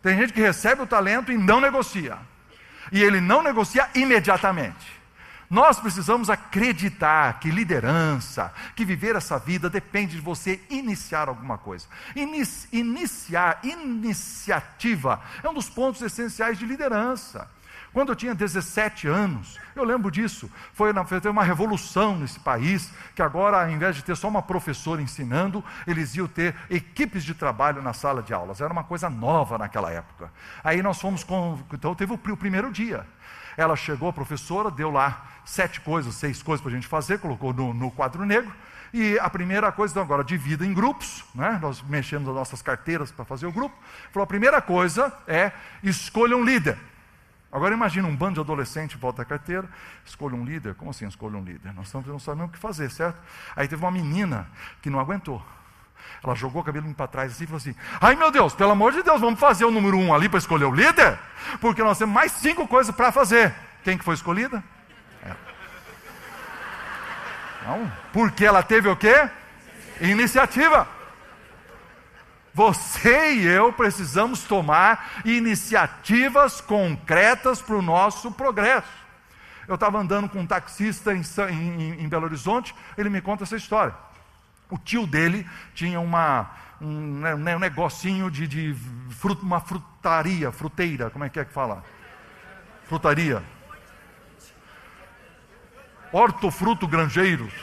Tem 0.01 0.17
gente 0.17 0.31
que 0.31 0.41
recebe 0.41 0.81
o 0.81 0.87
talento 0.87 1.31
e 1.31 1.37
não 1.37 1.59
negocia. 1.59 2.17
E 2.91 3.03
ele 3.03 3.19
não 3.19 3.41
negocia 3.41 3.89
imediatamente. 3.93 4.96
Nós 5.49 5.79
precisamos 5.79 6.29
acreditar 6.29 7.39
que 7.39 7.49
liderança, 7.49 8.53
que 8.75 8.83
viver 8.83 9.15
essa 9.15 9.39
vida 9.39 9.69
depende 9.69 10.15
de 10.15 10.21
você 10.21 10.59
iniciar 10.69 11.29
alguma 11.29 11.57
coisa. 11.57 11.87
iniciar, 12.71 13.59
iniciativa 13.63 15.21
é 15.41 15.47
um 15.47 15.53
dos 15.53 15.69
pontos 15.69 16.01
essenciais 16.01 16.57
de 16.57 16.65
liderança. 16.65 17.49
Quando 17.93 18.09
eu 18.09 18.15
tinha 18.15 18.35
17 18.35 19.07
anos, 19.07 19.57
eu 19.75 19.83
lembro 19.83 20.11
disso, 20.11 20.51
foi 20.73 20.91
uma 21.31 21.43
revolução 21.43 22.17
nesse 22.17 22.39
país, 22.39 22.91
que 23.15 23.21
agora, 23.21 23.63
ao 23.63 23.69
invés 23.71 23.95
de 23.95 24.03
ter 24.03 24.15
só 24.15 24.27
uma 24.27 24.41
professora 24.41 25.01
ensinando, 25.01 25.63
eles 25.87 26.13
iam 26.15 26.27
ter 26.27 26.53
equipes 26.69 27.23
de 27.23 27.33
trabalho 27.33 27.81
na 27.81 27.93
sala 27.93 28.21
de 28.21 28.33
aulas. 28.33 28.59
Era 28.59 28.71
uma 28.71 28.83
coisa 28.83 29.09
nova 29.09 29.57
naquela 29.57 29.89
época. 29.89 30.31
Aí 30.63 30.81
nós 30.83 30.99
fomos 30.99 31.23
com. 31.23 31.59
Então 31.73 31.95
teve 31.95 32.13
o 32.13 32.17
primeiro 32.17 32.71
dia. 32.71 33.05
Ela 33.57 33.75
chegou, 33.75 34.07
a 34.07 34.13
professora, 34.13 34.69
deu 34.69 34.91
lá 34.91 35.27
sete 35.43 35.81
coisas, 35.81 36.13
seis 36.13 36.43
coisas 36.43 36.61
para 36.61 36.71
a 36.71 36.75
gente 36.75 36.87
fazer, 36.87 37.19
colocou 37.19 37.51
no, 37.51 37.73
no 37.73 37.89
quadro 37.89 38.23
negro. 38.23 38.53
E 38.93 39.17
a 39.19 39.29
primeira 39.29 39.71
coisa, 39.71 39.93
então, 39.93 40.03
agora, 40.03 40.23
divida 40.23 40.65
em 40.65 40.73
grupos, 40.73 41.25
né? 41.35 41.57
nós 41.61 41.81
mexemos 41.81 42.29
as 42.29 42.35
nossas 42.35 42.61
carteiras 42.61 43.11
para 43.11 43.25
fazer 43.25 43.47
o 43.47 43.51
grupo. 43.51 43.75
Falou: 44.11 44.23
a 44.23 44.27
primeira 44.27 44.61
coisa 44.61 45.11
é 45.27 45.51
escolha 45.83 46.37
um 46.37 46.43
líder. 46.43 46.77
Agora 47.51 47.73
imagina 47.73 48.07
um 48.07 48.15
bando 48.15 48.35
de 48.35 48.39
adolescente 48.41 48.97
volta 48.97 49.21
à 49.21 49.25
carteira, 49.25 49.67
escolha 50.05 50.35
um 50.35 50.45
líder. 50.45 50.75
Como 50.75 50.91
assim 50.91 51.07
escolha 51.07 51.37
um 51.37 51.43
líder? 51.43 51.73
Nós 51.73 51.91
não 51.91 52.19
sabemos 52.19 52.49
o 52.49 52.51
que 52.51 52.59
fazer, 52.59 52.91
certo? 52.91 53.19
Aí 53.55 53.67
teve 53.67 53.83
uma 53.83 53.91
menina 53.91 54.47
que 54.81 54.89
não 54.89 54.99
aguentou. 54.99 55.43
Ela 56.23 56.35
jogou 56.35 56.61
o 56.61 56.65
cabelo 56.65 56.93
para 56.93 57.07
trás 57.07 57.31
assim 57.31 57.43
e 57.43 57.47
falou 57.47 57.57
assim: 57.57 57.75
Ai 58.01 58.15
meu 58.15 58.31
Deus, 58.31 58.53
pelo 58.53 58.71
amor 58.71 58.91
de 58.91 59.03
Deus, 59.03 59.21
vamos 59.21 59.39
fazer 59.39 59.65
o 59.65 59.71
número 59.71 59.97
um 59.97 60.13
ali 60.13 60.27
para 60.27 60.39
escolher 60.39 60.65
o 60.65 60.73
líder? 60.73 61.17
Porque 61.59 61.83
nós 61.83 61.97
temos 61.97 62.13
mais 62.13 62.31
cinco 62.31 62.67
coisas 62.67 62.95
para 62.95 63.11
fazer. 63.11 63.53
Quem 63.83 63.97
que 63.97 64.03
foi 64.03 64.15
escolhida? 64.15 64.63
Ela. 65.23 65.37
Não, 67.65 67.91
porque 68.11 68.45
ela 68.45 68.63
teve 68.63 68.89
o 68.89 68.95
quê? 68.95 69.29
Iniciativa. 70.01 70.87
Você 72.53 73.33
e 73.33 73.45
eu 73.45 73.71
precisamos 73.71 74.43
tomar 74.43 75.21
iniciativas 75.23 76.59
concretas 76.59 77.61
para 77.61 77.75
o 77.75 77.83
nosso 77.83 78.31
progresso. 78.31 78.87
Eu 79.67 79.75
estava 79.75 79.99
andando 79.99 80.27
com 80.27 80.39
um 80.39 80.47
taxista 80.47 81.13
em, 81.13 81.21
em, 81.51 82.03
em 82.03 82.09
Belo 82.09 82.25
Horizonte, 82.25 82.73
ele 82.97 83.09
me 83.09 83.21
conta 83.21 83.43
essa 83.43 83.55
história. 83.55 83.93
O 84.69 84.77
tio 84.77 85.07
dele 85.07 85.47
tinha 85.73 85.99
uma, 85.99 86.49
um, 86.81 87.19
né, 87.19 87.55
um 87.55 87.59
negocinho 87.59 88.29
de, 88.29 88.47
de 88.47 88.75
uma 89.41 89.59
frutaria, 89.59 90.51
fruteira, 90.51 91.09
como 91.09 91.23
é 91.23 91.29
que 91.29 91.39
é 91.39 91.45
que 91.45 91.53
fala? 91.53 91.83
Frutaria. 92.85 93.43
Hortofruto 96.11 96.87
Grangeiros. 96.87 97.53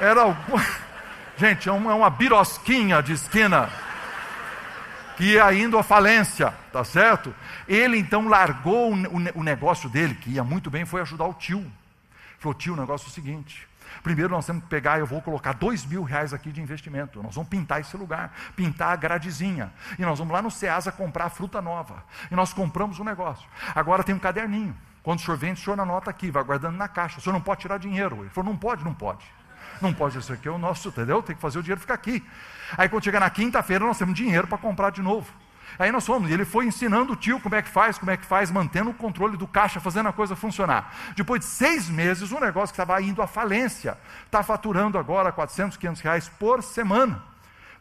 Era 0.00 0.22
alguma. 0.22 0.64
Gente, 1.36 1.68
é 1.68 1.72
uma, 1.72 1.90
é 1.90 1.94
uma 1.94 2.10
birosquinha 2.10 3.02
de 3.02 3.12
esquina 3.12 3.68
que 5.16 5.32
ia 5.32 5.52
indo 5.52 5.78
à 5.78 5.82
falência, 5.82 6.54
tá 6.72 6.84
certo? 6.84 7.34
Ele 7.66 7.98
então 7.98 8.28
largou 8.28 8.92
o, 8.92 8.94
o, 8.94 9.40
o 9.40 9.42
negócio 9.42 9.88
dele, 9.88 10.14
que 10.14 10.30
ia 10.30 10.44
muito 10.44 10.70
bem, 10.70 10.84
foi 10.84 11.00
ajudar 11.00 11.24
o 11.24 11.34
tio. 11.34 11.64
Falou, 12.38 12.54
tio, 12.54 12.74
o 12.74 12.76
negócio 12.76 13.06
é 13.06 13.10
o 13.10 13.12
seguinte: 13.12 13.66
Primeiro 14.02 14.30
nós 14.30 14.46
temos 14.46 14.62
que 14.64 14.68
pegar, 14.68 14.98
eu 14.98 15.06
vou 15.06 15.22
colocar 15.22 15.52
dois 15.52 15.84
mil 15.84 16.02
reais 16.02 16.32
aqui 16.32 16.50
de 16.50 16.60
investimento. 16.60 17.22
Nós 17.22 17.34
vamos 17.34 17.48
pintar 17.48 17.80
esse 17.80 17.96
lugar, 17.96 18.32
pintar 18.56 18.92
a 18.92 18.96
gradezinha. 18.96 19.72
E 19.98 20.02
nós 20.02 20.18
vamos 20.18 20.32
lá 20.32 20.42
no 20.42 20.50
Ceasa 20.50 20.92
comprar 20.92 21.28
fruta 21.30 21.60
nova. 21.60 22.04
E 22.30 22.34
nós 22.34 22.52
compramos 22.52 22.98
o 22.98 23.02
um 23.02 23.04
negócio. 23.04 23.48
Agora 23.74 24.02
tem 24.02 24.14
um 24.14 24.18
caderninho. 24.18 24.76
Quando 25.02 25.18
o 25.18 25.22
senhor 25.22 25.36
vem, 25.36 25.52
o 25.52 25.56
senhor 25.56 25.78
anota 25.78 26.10
aqui, 26.10 26.30
vai 26.30 26.42
guardando 26.42 26.76
na 26.76 26.88
caixa. 26.88 27.18
O 27.18 27.20
senhor 27.20 27.34
não 27.34 27.40
pode 27.40 27.60
tirar 27.60 27.78
dinheiro. 27.78 28.20
Ele 28.20 28.30
falou, 28.30 28.50
não 28.50 28.58
pode, 28.58 28.82
não 28.82 28.94
pode. 28.94 29.24
Não 29.80 29.92
pode, 29.92 30.18
isso 30.18 30.32
aqui 30.32 30.48
é 30.48 30.50
o 30.50 30.58
nosso, 30.58 30.88
entendeu? 30.88 31.22
Tem 31.22 31.34
que 31.34 31.42
fazer 31.42 31.58
o 31.58 31.62
dinheiro 31.62 31.80
ficar 31.80 31.94
aqui. 31.94 32.24
Aí 32.76 32.88
quando 32.88 33.04
chegar 33.04 33.20
na 33.20 33.28
quinta-feira, 33.28 33.84
nós 33.84 33.98
temos 33.98 34.14
dinheiro 34.14 34.46
para 34.46 34.56
comprar 34.56 34.90
de 34.90 35.02
novo. 35.02 35.30
Aí 35.78 35.90
nós 35.90 36.06
fomos, 36.06 36.30
e 36.30 36.32
ele 36.32 36.44
foi 36.44 36.66
ensinando 36.66 37.12
o 37.12 37.16
tio 37.16 37.40
como 37.40 37.54
é 37.54 37.62
que 37.62 37.68
faz, 37.68 37.98
como 37.98 38.10
é 38.10 38.16
que 38.16 38.24
faz, 38.24 38.50
mantendo 38.50 38.90
o 38.90 38.94
controle 38.94 39.36
do 39.36 39.46
caixa, 39.46 39.80
fazendo 39.80 40.08
a 40.08 40.12
coisa 40.12 40.36
funcionar. 40.36 40.94
Depois 41.16 41.40
de 41.40 41.46
seis 41.46 41.88
meses, 41.88 42.30
o 42.30 42.40
negócio 42.40 42.74
que 42.74 42.80
estava 42.80 43.00
indo 43.02 43.20
à 43.20 43.26
falência, 43.26 43.98
está 44.24 44.42
faturando 44.42 44.98
agora 44.98 45.32
400, 45.32 45.76
500 45.76 46.02
reais 46.02 46.28
por 46.28 46.62
semana. 46.62 47.22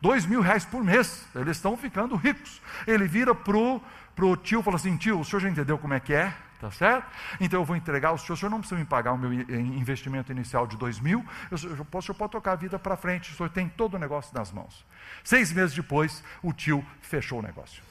Dois 0.01 0.25
mil 0.25 0.41
reais 0.41 0.65
por 0.65 0.83
mês. 0.83 1.25
Eles 1.33 1.55
estão 1.55 1.77
ficando 1.77 2.15
ricos. 2.15 2.61
Ele 2.85 3.07
vira 3.07 3.33
para 3.33 4.25
o 4.25 4.35
tio 4.35 4.59
e 4.59 4.63
fala 4.63 4.75
assim: 4.75 4.97
tio, 4.97 5.19
o 5.19 5.23
senhor 5.23 5.39
já 5.39 5.49
entendeu 5.49 5.77
como 5.77 5.93
é 5.93 5.99
que 5.99 6.13
é? 6.13 6.33
Tá 6.63 6.71
certo? 6.71 7.05
Então 7.41 7.59
eu 7.59 7.65
vou 7.65 7.75
entregar 7.75 8.07
ao 8.07 8.17
senhor, 8.17 8.35
o 8.35 8.37
senhor 8.37 8.49
não 8.49 8.59
precisa 8.59 8.79
me 8.79 8.85
pagar 8.85 9.11
o 9.11 9.17
meu 9.17 9.33
investimento 9.33 10.31
inicial 10.31 10.65
de 10.65 10.77
dois 10.77 10.97
mil, 10.97 11.19
eu, 11.51 11.57
eu 11.75 11.83
posso, 11.83 12.05
o 12.05 12.15
senhor 12.15 12.17
pode 12.17 12.31
tocar 12.31 12.53
a 12.53 12.55
vida 12.55 12.79
para 12.79 12.95
frente, 12.95 13.33
o 13.33 13.35
senhor 13.35 13.49
tem 13.49 13.67
todo 13.67 13.95
o 13.95 13.99
negócio 13.99 14.33
nas 14.33 14.49
mãos. 14.49 14.85
Seis 15.25 15.51
meses 15.51 15.75
depois, 15.75 16.23
o 16.41 16.53
tio 16.53 16.85
fechou 17.01 17.39
o 17.39 17.41
negócio. 17.41 17.83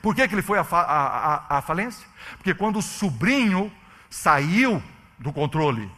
Por 0.00 0.14
que, 0.14 0.26
que 0.26 0.34
ele 0.34 0.40
foi 0.40 0.58
à, 0.58 1.46
à 1.46 1.60
falência? 1.60 2.08
Porque 2.38 2.54
quando 2.54 2.78
o 2.78 2.82
sobrinho 2.82 3.70
saiu 4.08 4.82
do 5.18 5.30
controle, 5.30 5.92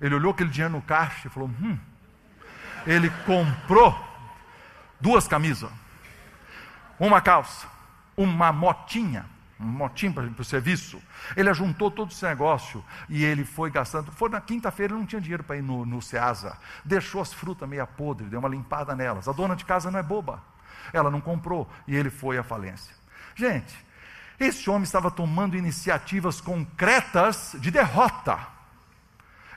ele 0.00 0.14
olhou 0.14 0.32
aquele 0.32 0.48
dinheiro 0.48 0.72
no 0.72 0.80
caixa 0.80 1.28
e 1.28 1.30
falou: 1.30 1.50
hum. 1.60 1.76
Ele 2.86 3.10
comprou 3.26 3.94
duas 4.98 5.28
camisas, 5.28 5.70
uma 6.98 7.20
calça, 7.20 7.68
uma 8.16 8.50
motinha 8.50 9.26
um 9.60 9.66
motim 9.66 10.10
para 10.10 10.24
o 10.24 10.44
serviço. 10.44 11.00
Ele 11.36 11.50
ajuntou 11.50 11.90
todo 11.90 12.10
esse 12.10 12.24
negócio 12.24 12.82
e 13.08 13.24
ele 13.24 13.44
foi 13.44 13.70
gastando. 13.70 14.10
Foi 14.12 14.30
na 14.30 14.40
quinta-feira, 14.40 14.94
não 14.94 15.04
tinha 15.04 15.20
dinheiro 15.20 15.44
para 15.44 15.56
ir 15.56 15.62
no, 15.62 15.84
no 15.84 16.00
Ceasa. 16.00 16.56
Deixou 16.84 17.20
as 17.20 17.32
frutas 17.32 17.68
meia 17.68 17.86
podre, 17.86 18.26
deu 18.26 18.38
uma 18.38 18.48
limpada 18.48 18.96
nelas. 18.96 19.28
A 19.28 19.32
dona 19.32 19.54
de 19.54 19.64
casa 19.64 19.90
não 19.90 19.98
é 19.98 20.02
boba. 20.02 20.42
Ela 20.92 21.10
não 21.10 21.20
comprou 21.20 21.70
e 21.86 21.94
ele 21.94 22.08
foi 22.10 22.38
à 22.38 22.42
falência. 22.42 22.94
Gente, 23.34 23.74
esse 24.38 24.70
homem 24.70 24.84
estava 24.84 25.10
tomando 25.10 25.56
iniciativas 25.56 26.40
concretas 26.40 27.54
de 27.60 27.70
derrota 27.70 28.38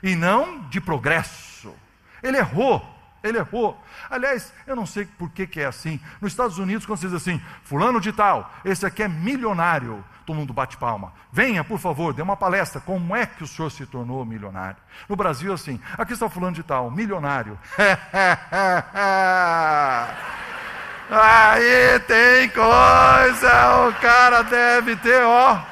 e 0.02 0.14
não 0.14 0.68
de 0.68 0.80
progresso. 0.80 1.74
Ele 2.22 2.36
errou. 2.36 2.93
Ele 3.24 3.38
errou. 3.38 3.82
Aliás, 4.10 4.52
eu 4.66 4.76
não 4.76 4.84
sei 4.84 5.06
por 5.06 5.30
que, 5.30 5.46
que 5.46 5.58
é 5.58 5.64
assim. 5.64 5.98
Nos 6.20 6.32
Estados 6.32 6.58
Unidos, 6.58 6.84
quando 6.84 6.98
você 6.98 7.06
diz 7.06 7.16
assim, 7.16 7.40
fulano 7.62 7.98
de 7.98 8.12
tal, 8.12 8.52
esse 8.62 8.84
aqui 8.84 9.02
é 9.02 9.08
milionário, 9.08 10.04
todo 10.26 10.36
mundo 10.36 10.52
bate 10.52 10.76
palma. 10.76 11.14
Venha, 11.32 11.64
por 11.64 11.78
favor, 11.78 12.12
dê 12.12 12.20
uma 12.20 12.36
palestra. 12.36 12.82
Como 12.82 13.16
é 13.16 13.24
que 13.24 13.42
o 13.42 13.46
senhor 13.46 13.70
se 13.70 13.86
tornou 13.86 14.22
milionário? 14.26 14.76
No 15.08 15.16
Brasil, 15.16 15.54
assim, 15.54 15.80
aqui 15.96 16.12
está 16.12 16.28
fulano 16.28 16.54
de 16.54 16.62
tal, 16.62 16.90
milionário. 16.90 17.58
Aí 21.10 21.98
tem 22.06 22.50
coisa, 22.50 23.88
o 23.88 23.92
cara 24.02 24.42
deve 24.42 24.96
ter, 24.96 25.22
ó. 25.22 25.62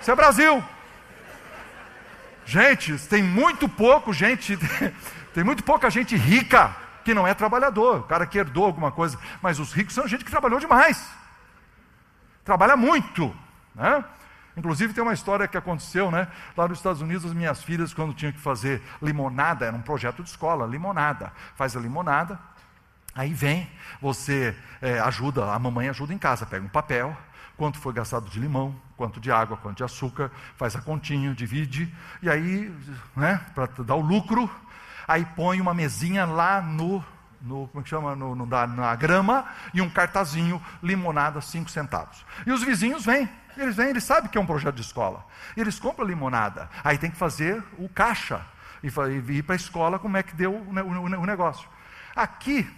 Isso 0.00 0.10
é 0.10 0.16
Brasil. 0.16 0.64
Gente, 2.46 2.96
tem 3.08 3.22
muito 3.22 3.68
pouco 3.68 4.10
gente 4.10 4.58
Tem 5.38 5.44
muito 5.44 5.62
pouca 5.62 5.88
gente 5.88 6.16
rica 6.16 6.74
que 7.04 7.14
não 7.14 7.24
é 7.24 7.32
trabalhador, 7.32 8.00
o 8.00 8.02
cara 8.02 8.26
que 8.26 8.36
herdou 8.36 8.64
alguma 8.64 8.90
coisa, 8.90 9.16
mas 9.40 9.60
os 9.60 9.72
ricos 9.72 9.94
são 9.94 10.08
gente 10.08 10.24
que 10.24 10.32
trabalhou 10.32 10.58
demais, 10.58 11.08
trabalha 12.44 12.76
muito, 12.76 13.32
né? 13.72 14.04
Inclusive 14.56 14.92
tem 14.92 15.00
uma 15.00 15.12
história 15.12 15.46
que 15.46 15.56
aconteceu, 15.56 16.10
né? 16.10 16.26
Lá 16.56 16.66
nos 16.66 16.80
Estados 16.80 17.00
Unidos, 17.00 17.24
as 17.24 17.32
minhas 17.32 17.62
filhas, 17.62 17.94
quando 17.94 18.14
tinham 18.14 18.32
que 18.32 18.40
fazer 18.40 18.82
limonada, 19.00 19.64
era 19.64 19.76
um 19.76 19.80
projeto 19.80 20.24
de 20.24 20.28
escola, 20.28 20.66
limonada. 20.66 21.32
Faz 21.54 21.76
a 21.76 21.80
limonada, 21.80 22.36
aí 23.14 23.32
vem, 23.32 23.70
você 24.02 24.56
é, 24.82 24.98
ajuda, 24.98 25.52
a 25.52 25.58
mamãe 25.60 25.88
ajuda 25.88 26.12
em 26.12 26.18
casa, 26.18 26.46
pega 26.46 26.66
um 26.66 26.68
papel, 26.68 27.16
quanto 27.56 27.78
foi 27.78 27.92
gastado 27.92 28.28
de 28.28 28.40
limão, 28.40 28.74
quanto 28.96 29.20
de 29.20 29.30
água, 29.30 29.56
quanto 29.56 29.76
de 29.76 29.84
açúcar, 29.84 30.32
faz 30.56 30.74
a 30.74 30.80
continha, 30.80 31.32
divide, 31.32 31.94
e 32.20 32.28
aí, 32.28 32.74
né, 33.14 33.40
para 33.54 33.66
dar 33.84 33.94
o 33.94 34.00
lucro, 34.00 34.50
aí 35.08 35.24
põe 35.24 35.60
uma 35.60 35.72
mesinha 35.72 36.26
lá 36.26 36.60
no, 36.60 37.02
no 37.40 37.66
como 37.68 37.82
é 37.82 37.88
chama, 37.88 38.14
no, 38.14 38.34
no, 38.34 38.44
na, 38.44 38.66
na 38.66 38.94
grama, 38.94 39.46
e 39.72 39.80
um 39.80 39.88
cartazinho, 39.88 40.62
limonada, 40.82 41.40
cinco 41.40 41.70
centavos. 41.70 42.24
E 42.46 42.52
os 42.52 42.62
vizinhos 42.62 43.06
vêm, 43.06 43.28
eles 43.56 43.74
vêm, 43.74 43.88
eles 43.88 44.04
sabem 44.04 44.30
que 44.30 44.36
é 44.36 44.40
um 44.40 44.46
projeto 44.46 44.74
de 44.74 44.82
escola. 44.82 45.24
Eles 45.56 45.80
compram 45.80 46.06
limonada, 46.06 46.68
aí 46.84 46.98
tem 46.98 47.10
que 47.10 47.16
fazer 47.16 47.64
o 47.78 47.88
caixa, 47.88 48.44
e, 48.82 48.88
e 48.88 49.38
ir 49.38 49.42
para 49.42 49.54
a 49.54 49.56
escola 49.56 49.98
como 49.98 50.18
é 50.18 50.22
que 50.22 50.34
deu 50.34 50.52
o, 50.52 50.72
o, 50.72 51.22
o 51.22 51.26
negócio. 51.26 51.68
Aqui, 52.14 52.68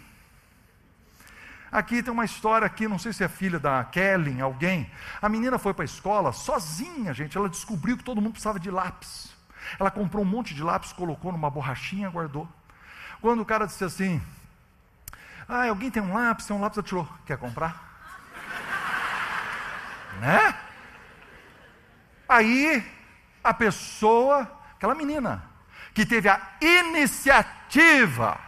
Aqui 1.72 2.02
tem 2.02 2.12
uma 2.12 2.24
história 2.24 2.66
aqui, 2.66 2.88
não 2.88 2.98
sei 2.98 3.12
se 3.12 3.22
é 3.22 3.28
filha 3.28 3.58
da 3.58 3.84
Kelly, 3.84 4.40
alguém. 4.40 4.90
A 5.22 5.28
menina 5.28 5.56
foi 5.56 5.72
para 5.72 5.84
a 5.84 5.86
escola 5.86 6.32
sozinha, 6.32 7.14
gente. 7.14 7.36
Ela 7.36 7.48
descobriu 7.48 7.96
que 7.96 8.02
todo 8.02 8.20
mundo 8.20 8.32
precisava 8.32 8.58
de 8.58 8.70
lápis. 8.72 9.30
Ela 9.78 9.90
comprou 9.90 10.22
um 10.22 10.26
monte 10.26 10.54
de 10.54 10.62
lápis, 10.62 10.92
colocou 10.92 11.32
numa 11.32 11.50
borrachinha, 11.50 12.10
guardou. 12.10 12.48
Quando 13.20 13.40
o 13.40 13.44
cara 13.44 13.66
disse 13.66 13.84
assim: 13.84 14.20
Ah, 15.48 15.68
alguém 15.68 15.90
tem 15.90 16.02
um 16.02 16.14
lápis? 16.14 16.46
Tem 16.46 16.56
um 16.56 16.60
lápis? 16.60 16.78
Ela 16.78 16.86
tirou. 16.86 17.08
Quer 17.26 17.36
comprar? 17.38 17.82
né? 20.20 20.54
Aí 22.28 22.84
a 23.42 23.52
pessoa, 23.52 24.50
aquela 24.72 24.94
menina, 24.94 25.42
que 25.92 26.06
teve 26.06 26.28
a 26.28 26.40
iniciativa 26.60 28.38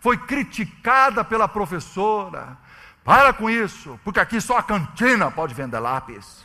foi 0.00 0.16
criticada 0.16 1.22
pela 1.22 1.46
professora. 1.46 2.56
Para 3.04 3.32
com 3.32 3.48
isso, 3.48 3.98
porque 4.04 4.20
aqui 4.20 4.40
só 4.40 4.58
a 4.58 4.62
cantina 4.62 5.30
pode 5.30 5.54
vender 5.54 5.78
lápis. 5.78 6.44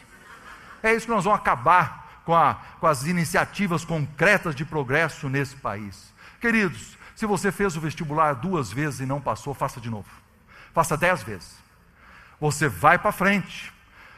É 0.82 0.94
isso 0.94 1.06
que 1.06 1.12
nós 1.12 1.24
vamos 1.24 1.40
acabar 1.40 2.05
com, 2.26 2.36
a, 2.36 2.56
com 2.80 2.88
as 2.88 3.06
iniciativas 3.06 3.86
concretas 3.86 4.56
de 4.56 4.66
progresso 4.66 5.30
nesse 5.30 5.56
país. 5.56 6.14
Queridos, 6.42 6.98
se 7.16 7.26
você 7.26 7.52
fez 7.52 7.78
o 7.78 7.82
vestibular 7.82 8.34
duas 8.34 8.72
vezes 8.72 9.00
e 9.00 9.06
não 9.06 9.22
passou, 9.22 9.54
faça 9.54 9.80
de 9.80 9.90
novo. 9.90 10.10
Faça 10.74 10.98
dez 10.98 11.24
vezes. 11.24 11.56
Você 12.40 12.68
vai 12.68 12.98
para 12.98 13.12
frente. 13.12 13.74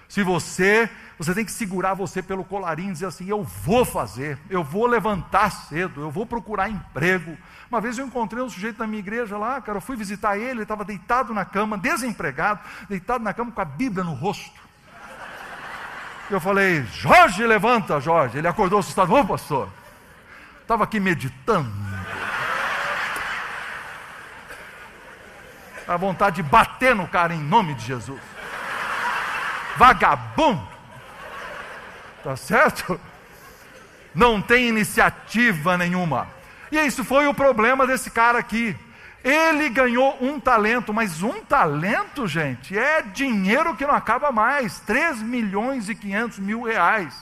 Se 0.09 0.23
você, 0.23 0.89
você 1.19 1.33
tem 1.33 1.45
que 1.45 1.51
segurar 1.51 1.93
você 1.93 2.23
pelo 2.23 2.43
colarinho 2.43 2.89
e 2.89 2.93
dizer 2.93 3.07
assim: 3.07 3.27
eu 3.27 3.43
vou 3.43 3.83
fazer, 3.83 4.39
eu 4.49 4.63
vou 4.63 4.87
levantar 4.87 5.51
cedo, 5.51 6.01
eu 6.01 6.09
vou 6.09 6.25
procurar 6.25 6.69
emprego. 6.69 7.37
Uma 7.69 7.81
vez 7.81 7.97
eu 7.97 8.07
encontrei 8.07 8.41
um 8.41 8.49
sujeito 8.49 8.79
na 8.79 8.87
minha 8.87 8.99
igreja 8.99 9.37
lá, 9.37 9.61
cara, 9.61 9.77
eu 9.77 9.81
fui 9.81 9.97
visitar 9.97 10.37
ele, 10.37 10.51
ele 10.51 10.61
estava 10.63 10.85
deitado 10.85 11.33
na 11.33 11.43
cama, 11.43 11.77
desempregado, 11.77 12.61
deitado 12.87 13.23
na 13.23 13.33
cama 13.33 13.51
com 13.51 13.61
a 13.61 13.65
Bíblia 13.65 14.03
no 14.03 14.13
rosto. 14.13 14.66
Eu 16.29 16.39
falei: 16.39 16.83
Jorge, 16.91 17.45
levanta, 17.45 17.99
Jorge. 17.99 18.37
Ele 18.37 18.47
acordou 18.47 18.79
assustado: 18.79 19.13
Ô 19.13 19.25
pastor, 19.25 19.69
estava 20.61 20.83
aqui 20.83 20.99
meditando. 20.99 21.71
A 25.87 25.95
vontade 25.95 26.37
de 26.37 26.43
bater 26.43 26.93
no 26.93 27.07
cara 27.07 27.33
em 27.33 27.39
nome 27.39 27.73
de 27.73 27.85
Jesus 27.85 28.19
vagabundo. 29.77 30.67
Tá 32.23 32.35
certo? 32.35 32.99
Não 34.13 34.41
tem 34.41 34.67
iniciativa 34.67 35.77
nenhuma. 35.77 36.27
E 36.71 36.79
isso 36.79 37.05
foi 37.05 37.27
o 37.27 37.33
problema 37.33 37.87
desse 37.87 38.09
cara 38.09 38.39
aqui. 38.39 38.75
Ele 39.23 39.69
ganhou 39.69 40.17
um 40.21 40.39
talento, 40.39 40.93
mas 40.93 41.21
um 41.23 41.43
talento, 41.43 42.27
gente, 42.27 42.77
é 42.77 43.01
dinheiro 43.01 43.75
que 43.75 43.85
não 43.85 43.93
acaba 43.93 44.31
mais 44.31 44.79
3 44.81 45.21
milhões 45.21 45.89
e 45.89 45.95
500 45.95 46.39
mil 46.39 46.61
reais. 46.63 47.13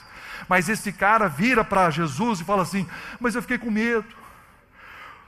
Mas 0.48 0.68
esse 0.68 0.92
cara 0.92 1.28
vira 1.28 1.64
para 1.64 1.90
Jesus 1.90 2.40
e 2.40 2.44
fala 2.44 2.62
assim: 2.62 2.86
Mas 3.18 3.34
eu 3.34 3.42
fiquei 3.42 3.58
com 3.58 3.70
medo. 3.70 4.06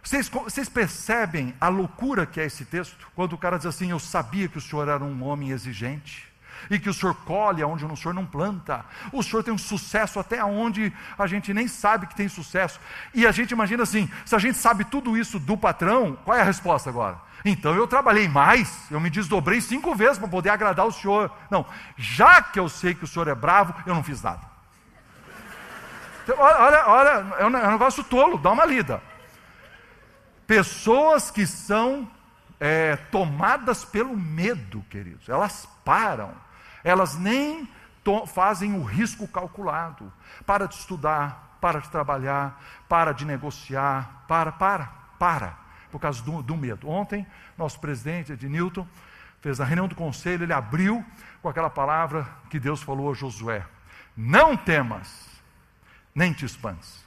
Vocês, 0.02 0.28
vocês, 0.28 0.68
percebem 0.68 1.54
a 1.60 1.68
loucura 1.68 2.24
que 2.24 2.40
é 2.40 2.44
esse 2.44 2.64
texto? 2.64 3.08
Quando 3.14 3.32
o 3.32 3.38
cara 3.38 3.56
diz 3.56 3.66
assim: 3.66 3.90
Eu 3.90 3.98
sabia 3.98 4.48
que 4.48 4.58
o 4.58 4.60
senhor 4.60 4.88
era 4.88 5.02
um 5.02 5.24
homem 5.24 5.50
exigente 5.50 6.27
e 6.70 6.78
que 6.78 6.88
o 6.88 6.94
Senhor 6.94 7.14
colhe 7.14 7.62
aonde 7.62 7.84
o 7.84 7.96
Senhor 7.96 8.14
não 8.14 8.26
planta. 8.26 8.84
O 9.12 9.22
Senhor 9.22 9.42
tem 9.42 9.52
um 9.52 9.58
sucesso 9.58 10.18
até 10.18 10.44
onde 10.44 10.92
a 11.18 11.26
gente 11.26 11.52
nem 11.54 11.68
sabe 11.68 12.06
que 12.06 12.14
tem 12.14 12.28
sucesso. 12.28 12.80
E 13.14 13.26
a 13.26 13.32
gente 13.32 13.50
imagina 13.50 13.82
assim: 13.82 14.10
se 14.24 14.34
a 14.34 14.38
gente 14.38 14.58
sabe 14.58 14.84
tudo 14.84 15.16
isso 15.16 15.38
do 15.38 15.56
patrão, 15.56 16.16
qual 16.24 16.36
é 16.36 16.40
a 16.40 16.44
resposta 16.44 16.90
agora? 16.90 17.18
Então 17.44 17.74
eu 17.74 17.86
trabalhei 17.86 18.28
mais, 18.28 18.90
eu 18.90 19.00
me 19.00 19.10
desdobrei 19.10 19.60
cinco 19.60 19.94
vezes 19.94 20.18
para 20.18 20.28
poder 20.28 20.50
agradar 20.50 20.86
o 20.86 20.92
Senhor. 20.92 21.30
Não, 21.50 21.64
já 21.96 22.42
que 22.42 22.58
eu 22.58 22.68
sei 22.68 22.94
que 22.94 23.04
o 23.04 23.06
Senhor 23.06 23.28
é 23.28 23.34
bravo, 23.34 23.74
eu 23.86 23.94
não 23.94 24.02
fiz 24.02 24.22
nada. 24.22 24.40
Então, 26.24 26.36
olha, 26.38 26.86
olha, 26.86 27.36
é 27.38 27.46
um 27.46 27.50
negócio 27.50 28.04
tolo, 28.04 28.36
dá 28.36 28.50
uma 28.50 28.66
lida. 28.66 29.00
Pessoas 30.46 31.30
que 31.30 31.46
são 31.46 32.08
é, 32.60 32.96
tomadas 32.96 33.84
pelo 33.84 34.16
medo, 34.16 34.84
queridos, 34.90 35.28
elas 35.28 35.66
param 35.84 36.32
elas 36.82 37.16
nem 37.16 37.68
fazem 38.26 38.74
o 38.74 38.82
risco 38.82 39.26
calculado. 39.28 40.12
Para 40.46 40.66
de 40.66 40.74
estudar, 40.74 41.56
para 41.60 41.80
de 41.80 41.88
trabalhar, 41.90 42.62
para 42.88 43.12
de 43.12 43.24
negociar, 43.24 44.24
para, 44.26 44.52
para, 44.52 44.86
para, 45.18 45.58
por 45.90 46.00
causa 46.00 46.22
do, 46.22 46.42
do 46.42 46.56
medo. 46.56 46.88
Ontem, 46.88 47.26
nosso 47.56 47.80
presidente, 47.80 48.32
Ed 48.32 48.48
Newton, 48.48 48.86
fez 49.40 49.60
a 49.60 49.64
reunião 49.64 49.88
do 49.88 49.94
conselho, 49.94 50.44
ele 50.44 50.52
abriu 50.52 51.04
com 51.42 51.48
aquela 51.48 51.70
palavra 51.70 52.28
que 52.48 52.58
Deus 52.58 52.82
falou 52.82 53.10
a 53.10 53.14
Josué: 53.14 53.64
Não 54.16 54.56
temas, 54.56 55.28
nem 56.14 56.32
te 56.32 56.44
espantes. 56.44 57.04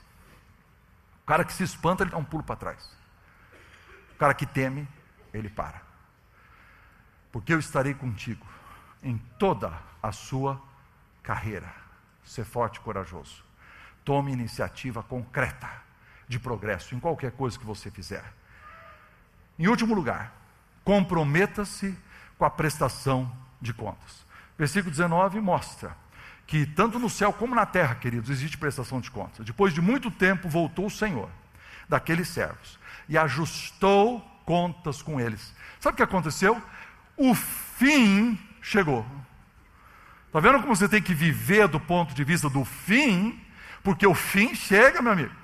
O 1.22 1.26
cara 1.26 1.44
que 1.44 1.52
se 1.52 1.62
espanta, 1.62 2.02
ele 2.02 2.10
dá 2.10 2.16
um 2.16 2.24
pulo 2.24 2.42
para 2.42 2.56
trás. 2.56 2.96
O 4.14 4.18
cara 4.18 4.34
que 4.34 4.44
teme, 4.44 4.86
ele 5.32 5.48
para. 5.48 5.80
Porque 7.30 7.54
eu 7.54 7.58
estarei 7.58 7.94
contigo 7.94 8.51
em 9.02 9.18
toda 9.38 9.72
a 10.02 10.12
sua 10.12 10.60
carreira. 11.22 11.72
Ser 12.24 12.44
forte 12.44 12.76
e 12.76 12.80
corajoso. 12.80 13.44
Tome 14.04 14.32
iniciativa 14.32 15.02
concreta 15.02 15.68
de 16.28 16.38
progresso 16.38 16.94
em 16.94 17.00
qualquer 17.00 17.32
coisa 17.32 17.58
que 17.58 17.64
você 17.64 17.90
fizer. 17.90 18.24
Em 19.58 19.68
último 19.68 19.94
lugar, 19.94 20.32
comprometa-se 20.84 21.96
com 22.38 22.44
a 22.44 22.50
prestação 22.50 23.30
de 23.60 23.72
contas. 23.72 24.24
Versículo 24.56 24.90
19 24.90 25.40
mostra 25.40 25.96
que 26.46 26.66
tanto 26.66 26.98
no 26.98 27.08
céu 27.08 27.32
como 27.32 27.54
na 27.54 27.64
terra, 27.64 27.94
queridos, 27.94 28.30
existe 28.30 28.58
prestação 28.58 29.00
de 29.00 29.10
contas. 29.10 29.44
Depois 29.44 29.72
de 29.72 29.80
muito 29.80 30.10
tempo 30.10 30.48
voltou 30.48 30.86
o 30.86 30.90
Senhor 30.90 31.30
daqueles 31.88 32.28
servos 32.28 32.78
e 33.08 33.16
ajustou 33.16 34.20
contas 34.44 35.02
com 35.02 35.20
eles. 35.20 35.54
Sabe 35.80 35.94
o 35.94 35.96
que 35.96 36.02
aconteceu? 36.02 36.60
O 37.16 37.34
fim 37.34 38.38
chegou. 38.62 39.04
Está 40.28 40.40
vendo 40.40 40.60
como 40.60 40.74
você 40.74 40.88
tem 40.88 41.02
que 41.02 41.12
viver 41.12 41.68
do 41.68 41.78
ponto 41.78 42.14
de 42.14 42.24
vista 42.24 42.48
do 42.48 42.64
fim? 42.64 43.38
Porque 43.82 44.06
o 44.06 44.14
fim 44.14 44.54
chega, 44.54 45.02
meu 45.02 45.12
amigo. 45.12 45.34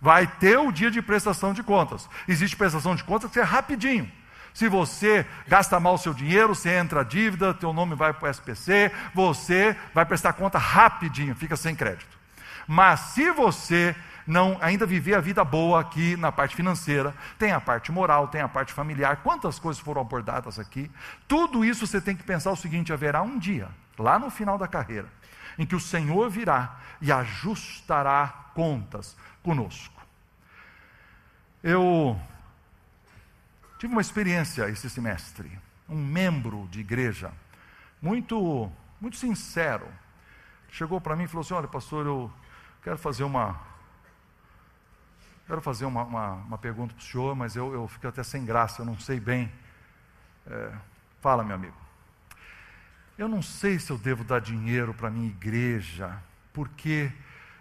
Vai 0.00 0.26
ter 0.26 0.58
o 0.58 0.72
dia 0.72 0.90
de 0.90 1.00
prestação 1.00 1.52
de 1.52 1.62
contas. 1.62 2.08
Existe 2.26 2.56
prestação 2.56 2.96
de 2.96 3.04
contas 3.04 3.30
que 3.30 3.38
é 3.38 3.44
rapidinho. 3.44 4.10
Se 4.52 4.68
você 4.68 5.24
gasta 5.46 5.78
mal 5.78 5.94
o 5.94 5.98
seu 5.98 6.12
dinheiro, 6.12 6.54
você 6.54 6.70
entra 6.70 7.00
a 7.00 7.04
dívida, 7.04 7.54
teu 7.54 7.72
nome 7.72 7.94
vai 7.94 8.12
para 8.12 8.28
o 8.28 8.30
SPC, 8.30 8.90
você 9.14 9.76
vai 9.94 10.04
prestar 10.04 10.32
conta 10.32 10.58
rapidinho, 10.58 11.34
fica 11.34 11.56
sem 11.56 11.74
crédito. 11.74 12.21
Mas 12.66 13.00
se 13.00 13.30
você 13.32 13.94
não 14.26 14.56
ainda 14.60 14.86
viver 14.86 15.14
a 15.14 15.20
vida 15.20 15.44
boa 15.44 15.80
aqui 15.80 16.16
na 16.16 16.30
parte 16.30 16.54
financeira, 16.54 17.14
tem 17.38 17.52
a 17.52 17.60
parte 17.60 17.90
moral, 17.90 18.28
tem 18.28 18.40
a 18.40 18.48
parte 18.48 18.72
familiar, 18.72 19.16
quantas 19.22 19.58
coisas 19.58 19.82
foram 19.82 20.00
abordadas 20.00 20.58
aqui. 20.58 20.90
Tudo 21.26 21.64
isso 21.64 21.86
você 21.86 22.00
tem 22.00 22.16
que 22.16 22.22
pensar 22.22 22.52
o 22.52 22.56
seguinte: 22.56 22.92
haverá 22.92 23.22
um 23.22 23.38
dia, 23.38 23.68
lá 23.98 24.18
no 24.18 24.30
final 24.30 24.56
da 24.56 24.68
carreira, 24.68 25.08
em 25.58 25.66
que 25.66 25.74
o 25.74 25.80
Senhor 25.80 26.30
virá 26.30 26.78
e 27.00 27.10
ajustará 27.10 28.50
contas 28.54 29.16
conosco. 29.42 30.00
Eu 31.62 32.18
tive 33.78 33.92
uma 33.92 34.00
experiência 34.00 34.68
esse 34.68 34.88
semestre, 34.88 35.50
um 35.88 35.96
membro 35.96 36.68
de 36.70 36.80
igreja, 36.80 37.32
muito, 38.00 38.70
muito 39.00 39.16
sincero, 39.16 39.86
chegou 40.70 41.00
para 41.00 41.16
mim 41.16 41.24
e 41.24 41.28
falou 41.28 41.42
assim: 41.42 41.54
Olha, 41.54 41.68
pastor, 41.68 42.06
eu 42.06 42.30
quero 42.82 42.98
fazer 42.98 43.24
uma 43.24 43.72
Quero 45.46 45.60
fazer 45.60 45.84
uma, 45.84 46.04
uma, 46.04 46.32
uma 46.34 46.58
pergunta 46.58 46.94
para 46.94 47.02
o 47.02 47.04
senhor, 47.04 47.34
mas 47.34 47.56
eu, 47.56 47.74
eu 47.74 47.88
fico 47.88 48.06
até 48.06 48.22
sem 48.22 48.44
graça, 48.44 48.80
eu 48.80 48.86
não 48.86 48.98
sei 48.98 49.18
bem. 49.18 49.52
É, 50.46 50.72
fala, 51.20 51.44
meu 51.44 51.56
amigo. 51.56 51.76
Eu 53.18 53.28
não 53.28 53.42
sei 53.42 53.78
se 53.78 53.90
eu 53.90 53.98
devo 53.98 54.24
dar 54.24 54.40
dinheiro 54.40 54.94
para 54.94 55.10
minha 55.10 55.28
igreja, 55.28 56.16
porque 56.52 57.12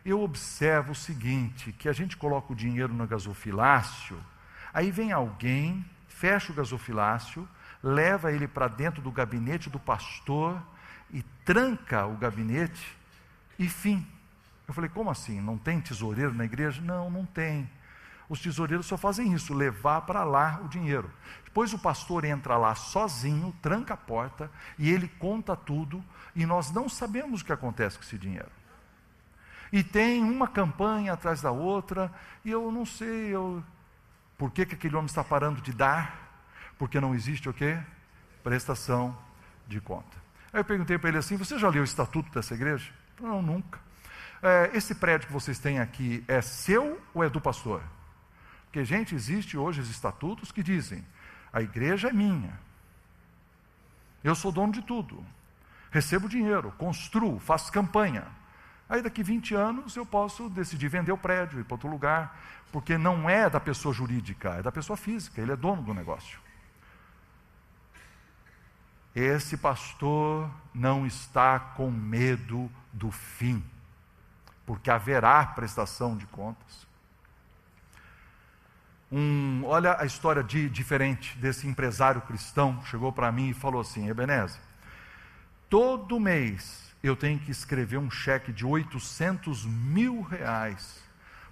eu 0.05 0.21
observo 0.21 0.91
o 0.91 0.95
seguinte: 0.95 1.71
que 1.73 1.89
a 1.89 1.93
gente 1.93 2.15
coloca 2.15 2.53
o 2.53 2.55
dinheiro 2.55 2.93
no 2.93 3.05
gasofilácio, 3.05 4.17
aí 4.73 4.91
vem 4.91 5.11
alguém, 5.11 5.85
fecha 6.07 6.51
o 6.51 6.55
gasofilácio, 6.55 7.45
leva 7.83 8.31
ele 8.31 8.47
para 8.47 8.67
dentro 8.67 9.01
do 9.01 9.11
gabinete 9.11 9.69
do 9.69 9.79
pastor 9.79 10.61
e 11.11 11.23
tranca 11.43 12.05
o 12.05 12.15
gabinete 12.15 12.97
e 13.59 13.67
fim. 13.67 14.07
Eu 14.71 14.73
falei, 14.73 14.89
como 14.89 15.09
assim? 15.09 15.41
Não 15.41 15.57
tem 15.57 15.81
tesoureiro 15.81 16.33
na 16.33 16.45
igreja? 16.45 16.81
Não, 16.81 17.09
não 17.09 17.25
tem. 17.25 17.69
Os 18.29 18.39
tesoureiros 18.39 18.85
só 18.85 18.95
fazem 18.95 19.33
isso, 19.33 19.53
levar 19.53 19.99
para 20.03 20.23
lá 20.23 20.61
o 20.63 20.69
dinheiro. 20.69 21.11
Depois 21.43 21.73
o 21.73 21.77
pastor 21.77 22.23
entra 22.23 22.55
lá 22.55 22.73
sozinho, 22.73 23.53
tranca 23.61 23.95
a 23.95 23.97
porta 23.97 24.49
e 24.79 24.89
ele 24.89 25.09
conta 25.09 25.57
tudo 25.57 26.01
e 26.33 26.45
nós 26.45 26.71
não 26.71 26.87
sabemos 26.87 27.41
o 27.41 27.45
que 27.45 27.51
acontece 27.51 27.97
com 27.97 28.05
esse 28.05 28.17
dinheiro. 28.17 28.49
E 29.73 29.83
tem 29.83 30.23
uma 30.23 30.47
campanha 30.47 31.11
atrás 31.11 31.41
da 31.41 31.51
outra 31.51 32.09
e 32.45 32.49
eu 32.49 32.71
não 32.71 32.85
sei 32.85 33.27
eu, 33.35 33.61
por 34.37 34.51
que, 34.51 34.65
que 34.65 34.75
aquele 34.75 34.95
homem 34.95 35.07
está 35.07 35.21
parando 35.21 35.59
de 35.59 35.73
dar, 35.73 36.47
porque 36.77 37.01
não 37.01 37.13
existe 37.13 37.49
o 37.49 37.53
quê? 37.53 37.77
Prestação 38.41 39.17
de 39.67 39.81
conta. 39.81 40.17
Aí 40.53 40.61
eu 40.61 40.65
perguntei 40.65 40.97
para 40.97 41.09
ele 41.09 41.17
assim: 41.17 41.35
Você 41.35 41.59
já 41.59 41.67
leu 41.67 41.81
o 41.81 41.83
estatuto 41.83 42.31
dessa 42.31 42.53
igreja? 42.53 42.89
Não, 43.19 43.41
nunca. 43.41 43.90
É, 44.41 44.71
esse 44.73 44.95
prédio 44.95 45.27
que 45.27 45.33
vocês 45.33 45.59
têm 45.59 45.79
aqui 45.79 46.23
é 46.27 46.41
seu 46.41 46.99
ou 47.13 47.23
é 47.23 47.29
do 47.29 47.39
pastor? 47.39 47.83
Porque, 48.65 48.83
gente, 48.83 49.13
existe 49.13 49.57
hoje 49.57 49.81
os 49.81 49.89
estatutos 49.89 50.51
que 50.51 50.63
dizem: 50.63 51.05
a 51.53 51.61
igreja 51.61 52.09
é 52.09 52.13
minha, 52.13 52.59
eu 54.23 54.33
sou 54.33 54.51
dono 54.51 54.71
de 54.71 54.81
tudo, 54.81 55.23
recebo 55.91 56.29
dinheiro, 56.29 56.71
construo, 56.77 57.39
faço 57.39 57.71
campanha. 57.71 58.25
Aí 58.87 59.01
daqui 59.01 59.23
20 59.23 59.55
anos 59.55 59.95
eu 59.95 60.05
posso 60.05 60.49
decidir 60.49 60.89
vender 60.89 61.11
o 61.11 61.17
prédio, 61.17 61.59
ir 61.59 61.63
para 61.63 61.75
outro 61.75 61.89
lugar, 61.89 62.37
porque 62.71 62.97
não 62.97 63.29
é 63.29 63.49
da 63.49 63.59
pessoa 63.59 63.93
jurídica, 63.93 64.55
é 64.55 64.61
da 64.61 64.71
pessoa 64.71 64.97
física, 64.97 65.41
ele 65.41 65.51
é 65.51 65.55
dono 65.55 65.81
do 65.81 65.93
negócio. 65.93 66.39
Esse 69.15 69.57
pastor 69.57 70.49
não 70.73 71.05
está 71.05 71.59
com 71.59 71.91
medo 71.91 72.71
do 72.93 73.11
fim, 73.11 73.63
porque 74.71 74.89
haverá 74.89 75.45
prestação 75.47 76.15
de 76.15 76.25
contas 76.27 76.87
um, 79.11 79.63
olha 79.65 79.99
a 79.99 80.05
história 80.05 80.41
de, 80.41 80.69
diferente 80.69 81.37
desse 81.37 81.67
empresário 81.67 82.21
cristão, 82.21 82.81
chegou 82.85 83.11
para 83.11 83.29
mim 83.29 83.49
e 83.49 83.53
falou 83.53 83.81
assim: 83.81 84.07
Ebenezer, 84.07 84.61
todo 85.69 86.17
mês 86.17 86.89
eu 87.03 87.13
tenho 87.13 87.37
que 87.37 87.51
escrever 87.51 87.97
um 87.97 88.09
cheque 88.09 88.53
de 88.53 88.65
800 88.65 89.65
mil 89.65 90.21
reais 90.21 91.03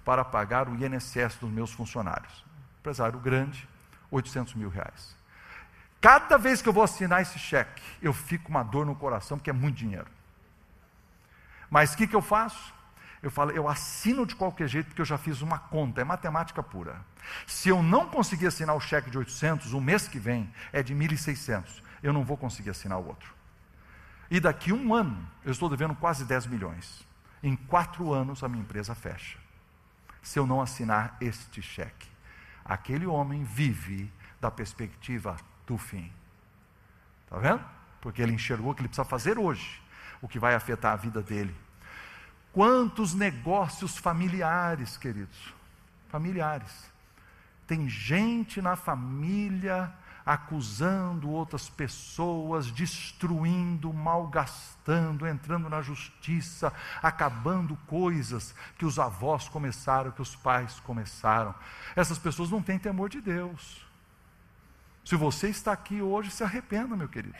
para 0.02 0.24
pagar 0.24 0.70
o 0.70 0.74
INSS 0.74 1.36
dos 1.38 1.50
meus 1.50 1.70
funcionários. 1.70 2.42
Empresário 2.78 3.18
grande, 3.18 3.68
800 4.10 4.54
mil 4.54 4.70
reais. 4.70 5.14
Cada 6.00 6.38
vez 6.38 6.62
que 6.62 6.68
eu 6.70 6.72
vou 6.72 6.82
assinar 6.82 7.20
esse 7.20 7.38
cheque, 7.38 7.82
eu 8.00 8.14
fico 8.14 8.44
com 8.44 8.50
uma 8.52 8.62
dor 8.62 8.86
no 8.86 8.96
coração, 8.96 9.36
porque 9.36 9.50
é 9.50 9.52
muito 9.52 9.76
dinheiro. 9.76 10.08
Mas 11.68 11.92
o 11.92 11.98
que, 11.98 12.06
que 12.06 12.16
eu 12.16 12.22
faço? 12.22 12.79
Eu 13.22 13.30
falo, 13.30 13.50
eu 13.50 13.68
assino 13.68 14.24
de 14.24 14.34
qualquer 14.34 14.66
jeito 14.66 14.86
porque 14.86 15.02
eu 15.02 15.06
já 15.06 15.18
fiz 15.18 15.42
uma 15.42 15.58
conta, 15.58 16.00
é 16.00 16.04
matemática 16.04 16.62
pura. 16.62 17.04
Se 17.46 17.68
eu 17.68 17.82
não 17.82 18.08
conseguir 18.08 18.46
assinar 18.46 18.74
o 18.74 18.80
cheque 18.80 19.10
de 19.10 19.18
800, 19.18 19.74
o 19.74 19.80
mês 19.80 20.08
que 20.08 20.18
vem 20.18 20.50
é 20.72 20.82
de 20.82 20.94
1.600, 20.94 21.82
eu 22.02 22.12
não 22.12 22.24
vou 22.24 22.36
conseguir 22.36 22.70
assinar 22.70 22.98
o 22.98 23.06
outro. 23.06 23.34
E 24.30 24.40
daqui 24.40 24.72
um 24.72 24.94
ano, 24.94 25.28
eu 25.44 25.52
estou 25.52 25.68
devendo 25.68 25.94
quase 25.94 26.24
10 26.24 26.46
milhões. 26.46 27.06
Em 27.42 27.56
quatro 27.56 28.12
anos, 28.12 28.42
a 28.42 28.48
minha 28.48 28.62
empresa 28.62 28.94
fecha. 28.94 29.38
Se 30.22 30.38
eu 30.38 30.46
não 30.46 30.62
assinar 30.62 31.16
este 31.20 31.60
cheque. 31.60 32.08
Aquele 32.64 33.06
homem 33.06 33.44
vive 33.44 34.10
da 34.40 34.50
perspectiva 34.50 35.36
do 35.66 35.76
fim. 35.76 36.10
Está 37.24 37.38
vendo? 37.38 37.64
Porque 38.00 38.22
ele 38.22 38.32
enxergou 38.32 38.74
que 38.74 38.80
ele 38.80 38.88
precisa 38.88 39.04
fazer 39.04 39.38
hoje 39.38 39.82
o 40.22 40.28
que 40.28 40.38
vai 40.38 40.54
afetar 40.54 40.92
a 40.92 40.96
vida 40.96 41.22
dele 41.22 41.54
Quantos 42.52 43.14
negócios 43.14 43.96
familiares, 43.96 44.96
queridos? 44.96 45.54
Familiares. 46.08 46.90
Tem 47.66 47.88
gente 47.88 48.60
na 48.60 48.74
família 48.74 49.92
acusando 50.26 51.30
outras 51.30 51.68
pessoas, 51.68 52.70
destruindo, 52.70 53.92
malgastando, 53.92 55.26
entrando 55.26 55.68
na 55.68 55.80
justiça, 55.80 56.72
acabando 57.02 57.76
coisas 57.86 58.54
que 58.76 58.84
os 58.84 58.98
avós 58.98 59.48
começaram, 59.48 60.10
que 60.10 60.22
os 60.22 60.36
pais 60.36 60.78
começaram. 60.80 61.54
Essas 61.96 62.18
pessoas 62.18 62.50
não 62.50 62.62
têm 62.62 62.78
temor 62.78 63.08
de 63.08 63.20
Deus. 63.20 63.84
Se 65.04 65.16
você 65.16 65.48
está 65.48 65.72
aqui 65.72 66.02
hoje, 66.02 66.30
se 66.30 66.44
arrependa, 66.44 66.96
meu 66.96 67.08
querido. 67.08 67.38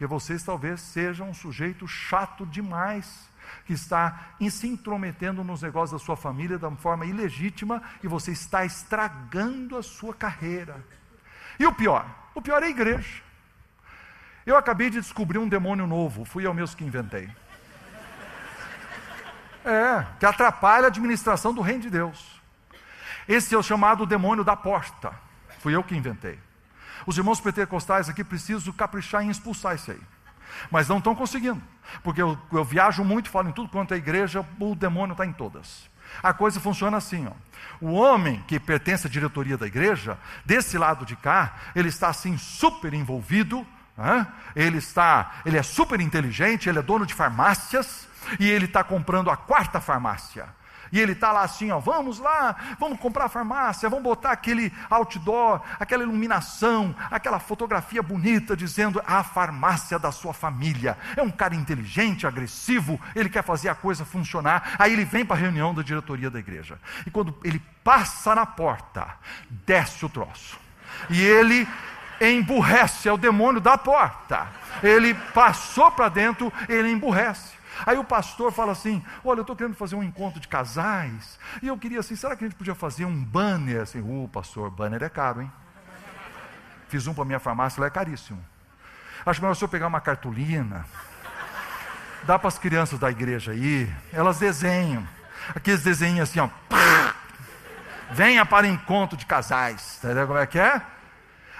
Porque 0.00 0.06
vocês 0.06 0.42
talvez 0.42 0.80
sejam 0.80 1.28
um 1.28 1.34
sujeito 1.34 1.86
chato 1.86 2.46
demais 2.46 3.28
que 3.66 3.74
está 3.74 4.30
se 4.50 4.66
intrometendo 4.66 5.44
nos 5.44 5.60
negócios 5.60 6.00
da 6.00 6.02
sua 6.02 6.16
família 6.16 6.56
de 6.56 6.64
uma 6.64 6.74
forma 6.78 7.04
ilegítima 7.04 7.82
e 8.02 8.08
você 8.08 8.32
está 8.32 8.64
estragando 8.64 9.76
a 9.76 9.82
sua 9.82 10.14
carreira. 10.14 10.82
E 11.58 11.66
o 11.66 11.74
pior? 11.74 12.06
O 12.34 12.40
pior 12.40 12.62
é 12.62 12.66
a 12.68 12.70
igreja. 12.70 13.22
Eu 14.46 14.56
acabei 14.56 14.88
de 14.88 14.98
descobrir 15.02 15.36
um 15.36 15.46
demônio 15.46 15.86
novo, 15.86 16.24
fui 16.24 16.46
eu 16.46 16.54
mesmo 16.54 16.78
que 16.78 16.84
inventei. 16.84 17.28
É, 19.62 20.06
que 20.18 20.24
atrapalha 20.24 20.86
a 20.86 20.88
administração 20.88 21.52
do 21.52 21.60
reino 21.60 21.82
de 21.82 21.90
Deus. 21.90 22.40
Esse 23.28 23.54
é 23.54 23.58
o 23.58 23.62
chamado 23.62 24.06
demônio 24.06 24.44
da 24.44 24.56
porta. 24.56 25.12
Fui 25.58 25.76
eu 25.76 25.84
que 25.84 25.94
inventei. 25.94 26.38
Os 27.06 27.16
irmãos 27.16 27.40
pentecostais 27.40 28.08
aqui 28.08 28.22
precisam 28.22 28.72
caprichar 28.72 29.22
em 29.22 29.30
expulsar 29.30 29.74
isso 29.74 29.90
aí. 29.90 30.00
Mas 30.70 30.88
não 30.88 30.98
estão 30.98 31.14
conseguindo. 31.14 31.62
Porque 32.02 32.20
eu, 32.20 32.38
eu, 32.52 32.64
viajo 32.64 33.04
muito, 33.04 33.30
falo 33.30 33.48
em 33.48 33.52
tudo 33.52 33.68
quanto 33.68 33.94
é 33.94 33.96
igreja, 33.96 34.44
o 34.58 34.74
demônio 34.74 35.12
está 35.12 35.26
em 35.26 35.32
todas. 35.32 35.88
A 36.22 36.32
coisa 36.32 36.58
funciona 36.60 36.96
assim, 36.96 37.26
ó. 37.26 37.32
O 37.80 37.92
homem 37.92 38.42
que 38.46 38.58
pertence 38.58 39.06
à 39.06 39.10
diretoria 39.10 39.56
da 39.56 39.66
igreja, 39.66 40.18
desse 40.44 40.76
lado 40.76 41.04
de 41.04 41.16
cá, 41.16 41.54
ele 41.74 41.88
está 41.88 42.08
assim 42.08 42.36
super 42.36 42.92
envolvido, 42.92 43.66
né? 43.96 44.26
ele 44.54 44.78
está, 44.78 45.40
ele 45.44 45.56
é 45.56 45.62
super 45.62 46.00
inteligente, 46.00 46.68
ele 46.68 46.78
é 46.78 46.82
dono 46.82 47.06
de 47.06 47.14
farmácias 47.14 48.08
e 48.38 48.48
ele 48.48 48.66
está 48.66 48.82
comprando 48.84 49.30
a 49.30 49.36
quarta 49.36 49.80
farmácia. 49.80 50.48
E 50.92 50.98
ele 50.98 51.12
está 51.12 51.32
lá 51.32 51.42
assim, 51.42 51.70
ó, 51.70 51.78
vamos 51.78 52.18
lá, 52.18 52.56
vamos 52.78 52.98
comprar 52.98 53.26
a 53.26 53.28
farmácia, 53.28 53.88
vamos 53.88 54.04
botar 54.04 54.32
aquele 54.32 54.72
outdoor, 54.88 55.60
aquela 55.78 56.02
iluminação, 56.02 56.94
aquela 57.10 57.38
fotografia 57.38 58.02
bonita 58.02 58.56
dizendo 58.56 59.00
a 59.06 59.22
farmácia 59.22 59.98
da 59.98 60.10
sua 60.10 60.32
família. 60.32 60.98
É 61.16 61.22
um 61.22 61.30
cara 61.30 61.54
inteligente, 61.54 62.26
agressivo, 62.26 63.00
ele 63.14 63.28
quer 63.28 63.44
fazer 63.44 63.68
a 63.68 63.74
coisa 63.74 64.04
funcionar. 64.04 64.74
Aí 64.78 64.92
ele 64.92 65.04
vem 65.04 65.24
para 65.24 65.36
a 65.36 65.38
reunião 65.38 65.74
da 65.74 65.82
diretoria 65.82 66.30
da 66.30 66.38
igreja. 66.38 66.78
E 67.06 67.10
quando 67.10 67.36
ele 67.44 67.62
passa 67.84 68.34
na 68.34 68.46
porta, 68.46 69.06
desce 69.64 70.04
o 70.04 70.08
troço. 70.08 70.58
E 71.08 71.22
ele 71.22 71.66
emburrece, 72.20 73.08
é 73.08 73.12
o 73.12 73.16
demônio 73.16 73.60
da 73.60 73.78
porta. 73.78 74.48
Ele 74.82 75.14
passou 75.14 75.90
para 75.90 76.08
dentro, 76.08 76.52
ele 76.68 76.90
emburrece. 76.90 77.59
Aí 77.86 77.96
o 77.98 78.04
pastor 78.04 78.52
fala 78.52 78.72
assim: 78.72 79.02
Olha, 79.24 79.38
eu 79.38 79.42
estou 79.42 79.56
querendo 79.56 79.74
fazer 79.74 79.96
um 79.96 80.02
encontro 80.02 80.40
de 80.40 80.48
casais. 80.48 81.38
E 81.62 81.68
eu 81.68 81.78
queria 81.78 82.00
assim: 82.00 82.16
será 82.16 82.36
que 82.36 82.44
a 82.44 82.48
gente 82.48 82.56
podia 82.56 82.74
fazer 82.74 83.04
um 83.04 83.24
banner? 83.24 83.82
Assim, 83.82 84.00
o 84.00 84.28
pastor, 84.28 84.70
banner 84.70 85.02
é 85.02 85.08
caro, 85.08 85.42
hein? 85.42 85.52
Fiz 86.88 87.06
um 87.06 87.14
para 87.14 87.24
minha 87.24 87.38
farmácia, 87.38 87.80
lá 87.80 87.86
é 87.86 87.90
caríssimo. 87.90 88.44
Acho 89.24 89.40
melhor 89.40 89.52
o 89.52 89.54
senhor 89.54 89.68
pegar 89.68 89.86
uma 89.86 90.00
cartolina. 90.00 90.84
Dá 92.24 92.38
para 92.38 92.48
as 92.48 92.58
crianças 92.58 92.98
da 92.98 93.10
igreja 93.10 93.52
aí, 93.52 93.90
elas 94.12 94.38
desenham. 94.38 95.06
Aqueles 95.54 95.82
desenhos 95.82 96.28
assim, 96.28 96.40
ó. 96.40 96.48
Venha 98.10 98.44
para 98.44 98.66
encontro 98.66 99.16
de 99.16 99.24
casais. 99.24 99.98
Entendeu 100.02 100.26
como 100.26 100.38
é 100.38 100.46
que 100.46 100.58
é? 100.58 100.82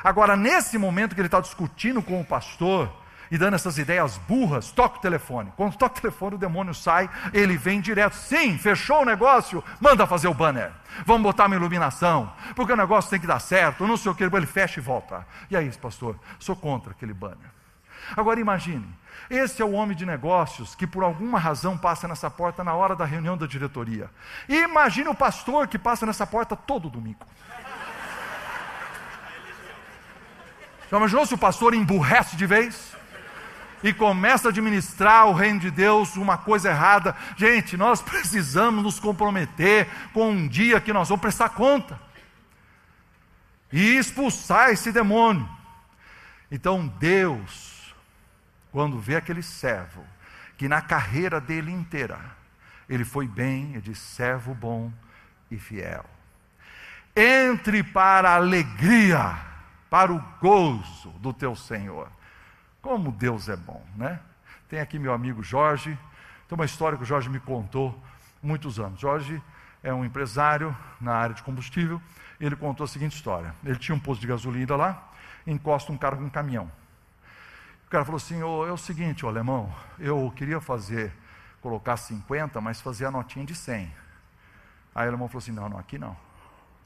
Agora, 0.02 0.36
nesse 0.36 0.76
momento 0.78 1.14
que 1.14 1.20
ele 1.20 1.28
está 1.28 1.40
discutindo 1.40 2.02
com 2.02 2.20
o 2.20 2.24
pastor, 2.24 2.99
e 3.30 3.38
dando 3.38 3.54
essas 3.54 3.78
ideias 3.78 4.18
burras, 4.18 4.72
toca 4.72 4.98
o 4.98 5.00
telefone. 5.00 5.52
Quando 5.56 5.76
toca 5.76 5.98
o 5.98 6.00
telefone, 6.00 6.34
o 6.34 6.38
demônio 6.38 6.74
sai, 6.74 7.08
ele 7.32 7.56
vem 7.56 7.80
direto. 7.80 8.14
Sim, 8.14 8.58
fechou 8.58 9.02
o 9.02 9.04
negócio, 9.04 9.62
manda 9.80 10.06
fazer 10.06 10.28
o 10.28 10.34
banner. 10.34 10.72
Vamos 11.06 11.22
botar 11.22 11.46
uma 11.46 11.56
iluminação, 11.56 12.32
porque 12.56 12.72
o 12.72 12.76
negócio 12.76 13.10
tem 13.10 13.20
que 13.20 13.26
dar 13.26 13.38
certo, 13.38 13.86
não 13.86 13.96
sei 13.96 14.10
o 14.10 14.14
que, 14.14 14.24
ele 14.24 14.46
fecha 14.46 14.80
e 14.80 14.82
volta. 14.82 15.26
E 15.48 15.56
aí, 15.56 15.70
pastor, 15.76 16.18
sou 16.38 16.56
contra 16.56 16.90
aquele 16.90 17.14
banner. 17.14 17.50
Agora 18.16 18.40
imagine, 18.40 18.86
esse 19.28 19.62
é 19.62 19.64
o 19.64 19.72
homem 19.72 19.96
de 19.96 20.04
negócios 20.04 20.74
que 20.74 20.86
por 20.86 21.04
alguma 21.04 21.38
razão 21.38 21.78
passa 21.78 22.08
nessa 22.08 22.28
porta 22.28 22.64
na 22.64 22.74
hora 22.74 22.96
da 22.96 23.04
reunião 23.04 23.36
da 23.36 23.46
diretoria. 23.46 24.10
Imagine 24.48 25.08
o 25.08 25.14
pastor 25.14 25.68
que 25.68 25.78
passa 25.78 26.04
nessa 26.04 26.26
porta 26.26 26.56
todo 26.56 26.90
domingo. 26.90 27.24
Já 30.90 30.96
imaginou 30.96 31.24
se 31.24 31.34
o 31.34 31.38
pastor 31.38 31.72
emburrece 31.72 32.34
de 32.34 32.46
vez? 32.46 32.96
E 33.82 33.92
começa 33.92 34.48
a 34.48 34.50
administrar 34.50 35.26
o 35.26 35.32
reino 35.32 35.60
de 35.60 35.70
Deus 35.70 36.16
uma 36.16 36.36
coisa 36.36 36.70
errada. 36.70 37.14
Gente, 37.36 37.76
nós 37.76 38.02
precisamos 38.02 38.82
nos 38.82 39.00
comprometer 39.00 39.88
com 40.12 40.30
um 40.30 40.48
dia 40.48 40.80
que 40.80 40.92
nós 40.92 41.08
vamos 41.08 41.22
prestar 41.22 41.50
conta 41.50 42.00
e 43.72 43.96
expulsar 43.96 44.70
esse 44.70 44.92
demônio. 44.92 45.48
Então 46.50 46.86
Deus 46.98 47.70
quando 48.72 48.98
vê 48.98 49.16
aquele 49.16 49.42
servo, 49.42 50.04
que 50.56 50.68
na 50.68 50.80
carreira 50.80 51.40
dele 51.40 51.72
inteira, 51.72 52.18
ele 52.88 53.04
foi 53.04 53.26
bem, 53.26 53.72
ele 53.72 53.80
diz: 53.80 53.98
servo 53.98 54.54
bom 54.54 54.92
e 55.50 55.58
fiel. 55.58 56.04
Entre 57.14 57.82
para 57.82 58.30
a 58.30 58.36
alegria, 58.36 59.36
para 59.88 60.12
o 60.12 60.22
gozo 60.40 61.10
do 61.18 61.32
teu 61.32 61.56
Senhor. 61.56 62.10
Como 62.82 63.12
Deus 63.12 63.48
é 63.48 63.56
bom, 63.56 63.84
né? 63.96 64.20
Tem 64.68 64.80
aqui 64.80 64.98
meu 64.98 65.12
amigo 65.12 65.42
Jorge, 65.42 65.98
tem 66.48 66.56
uma 66.56 66.64
história 66.64 66.96
que 66.96 67.04
o 67.04 67.06
Jorge 67.06 67.28
me 67.28 67.40
contou 67.40 67.98
muitos 68.42 68.78
anos. 68.78 69.00
Jorge 69.00 69.42
é 69.82 69.92
um 69.92 70.04
empresário 70.04 70.76
na 71.00 71.14
área 71.14 71.34
de 71.34 71.42
combustível, 71.42 72.00
ele 72.40 72.56
contou 72.56 72.84
a 72.84 72.88
seguinte 72.88 73.14
história: 73.14 73.54
ele 73.64 73.78
tinha 73.78 73.94
um 73.94 74.00
posto 74.00 74.20
de 74.20 74.26
gasolina 74.26 74.76
lá, 74.76 75.12
encosta 75.46 75.92
um 75.92 75.98
cara 75.98 76.16
com 76.16 76.24
um 76.24 76.30
caminhão. 76.30 76.70
O 77.86 77.90
cara 77.90 78.04
falou 78.04 78.16
assim: 78.16 78.42
oh, 78.42 78.66
é 78.66 78.72
o 78.72 78.78
seguinte, 78.78 79.26
oh, 79.26 79.28
alemão, 79.28 79.74
eu 79.98 80.32
queria 80.34 80.60
fazer, 80.60 81.12
colocar 81.60 81.96
50, 81.96 82.60
mas 82.60 82.80
fazer 82.80 83.06
a 83.06 83.10
notinha 83.10 83.44
de 83.44 83.54
100. 83.54 83.92
Aí 84.94 85.04
o 85.04 85.08
alemão 85.08 85.28
falou 85.28 85.40
assim: 85.40 85.52
não, 85.52 85.68
não, 85.68 85.78
aqui 85.78 85.98
não. 85.98 86.16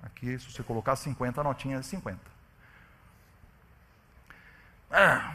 Aqui, 0.03 0.39
se 0.39 0.51
você 0.51 0.63
colocar 0.63 0.97
50, 0.97 1.41
a 1.41 1.45
notinha 1.45 1.79
é 1.79 1.83
50. 1.83 2.19
Ah, 4.91 5.35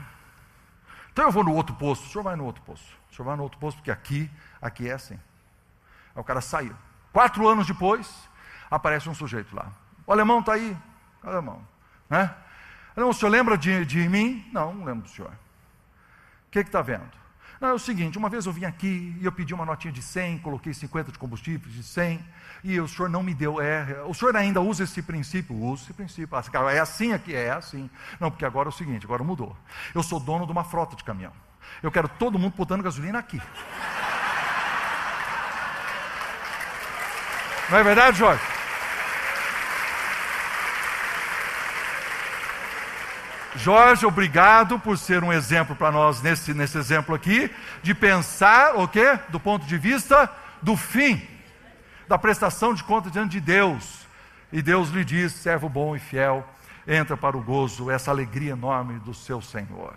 então 1.11 1.25
eu 1.25 1.31
vou 1.31 1.43
no 1.43 1.53
outro 1.53 1.75
posto. 1.75 2.05
O 2.05 2.09
senhor 2.09 2.23
vai 2.23 2.35
no 2.35 2.45
outro 2.45 2.61
posto. 2.63 2.87
O 3.11 3.15
senhor 3.15 3.25
vai 3.25 3.35
no 3.35 3.43
outro 3.43 3.59
posto, 3.59 3.77
porque 3.77 3.91
aqui, 3.91 4.29
aqui 4.61 4.89
é 4.89 4.93
assim. 4.93 5.15
Aí 6.15 6.21
o 6.21 6.23
cara 6.23 6.41
saiu. 6.41 6.75
Quatro 7.11 7.47
anos 7.47 7.67
depois, 7.67 8.29
aparece 8.69 9.09
um 9.09 9.13
sujeito 9.13 9.55
lá. 9.55 9.71
O 10.05 10.11
alemão 10.11 10.39
está 10.39 10.53
aí. 10.53 10.77
O 11.23 11.27
alemão. 11.27 11.61
Né? 12.09 12.33
Alemão, 12.95 13.11
o 13.11 13.13
senhor 13.13 13.31
lembra 13.31 13.57
de, 13.57 13.85
de 13.85 14.07
mim? 14.09 14.47
Não, 14.51 14.73
não 14.73 14.85
lembro 14.85 15.03
do 15.03 15.09
senhor. 15.09 15.31
O 15.31 16.51
que 16.51 16.59
está 16.59 16.81
vendo? 16.81 17.11
Não, 17.59 17.69
é 17.69 17.73
o 17.73 17.79
seguinte, 17.79 18.17
uma 18.17 18.29
vez 18.29 18.45
eu 18.45 18.53
vim 18.53 18.63
aqui 18.63 19.13
e 19.19 19.25
eu 19.25 19.31
pedi 19.33 19.53
uma 19.53 19.65
notinha 19.65 19.91
de 19.91 20.01
100, 20.01 20.39
coloquei 20.39 20.73
50 20.73 21.11
de 21.11 21.19
combustível 21.19 21.69
de 21.69 21.83
100, 21.83 22.23
e 22.63 22.79
o 22.79 22.87
senhor 22.87 23.09
não 23.09 23.21
me 23.21 23.33
deu. 23.33 23.59
É, 23.59 24.01
o 24.05 24.13
senhor 24.13 24.35
ainda 24.37 24.61
usa 24.61 24.85
esse 24.85 25.01
princípio? 25.01 25.53
Usa 25.55 25.83
esse 25.83 25.93
princípio. 25.93 26.37
Ah, 26.37 26.71
é 26.71 26.79
assim 26.79 27.11
aqui? 27.11 27.35
É 27.35 27.51
assim. 27.51 27.89
Não, 28.17 28.31
porque 28.31 28.45
agora 28.45 28.69
é 28.69 28.71
o 28.71 28.73
seguinte, 28.73 29.05
agora 29.05 29.23
mudou. 29.23 29.57
Eu 29.93 30.01
sou 30.01 30.21
dono 30.21 30.45
de 30.45 30.51
uma 30.53 30.63
frota 30.63 30.95
de 30.95 31.03
caminhão. 31.03 31.33
Eu 31.83 31.91
quero 31.91 32.07
todo 32.07 32.39
mundo 32.39 32.53
botando 32.55 32.81
gasolina 32.81 33.19
aqui. 33.19 33.41
Não 37.69 37.77
é 37.77 37.83
verdade, 37.83 38.17
Jorge? 38.17 38.58
Jorge, 43.59 44.05
obrigado 44.05 44.79
por 44.79 44.97
ser 44.97 45.21
um 45.21 45.33
exemplo 45.33 45.75
para 45.75 45.91
nós 45.91 46.21
nesse, 46.21 46.53
nesse 46.53 46.77
exemplo 46.77 47.13
aqui, 47.13 47.51
de 47.83 47.93
pensar 47.93 48.79
o 48.79 48.87
quê? 48.87 49.19
Do 49.27 49.37
ponto 49.37 49.65
de 49.65 49.77
vista 49.77 50.31
do 50.61 50.77
fim, 50.77 51.21
da 52.07 52.17
prestação 52.17 52.73
de 52.73 52.81
conta 52.85 53.11
diante 53.11 53.31
de 53.31 53.41
Deus. 53.41 54.07
E 54.49 54.61
Deus 54.61 54.89
lhe 54.91 55.03
diz: 55.03 55.33
servo 55.33 55.67
bom 55.67 55.93
e 55.93 55.99
fiel, 55.99 56.47
entra 56.87 57.17
para 57.17 57.35
o 57.35 57.41
gozo, 57.41 57.91
essa 57.91 58.09
alegria 58.09 58.53
enorme 58.53 58.97
do 58.99 59.13
seu 59.13 59.41
Senhor. 59.41 59.93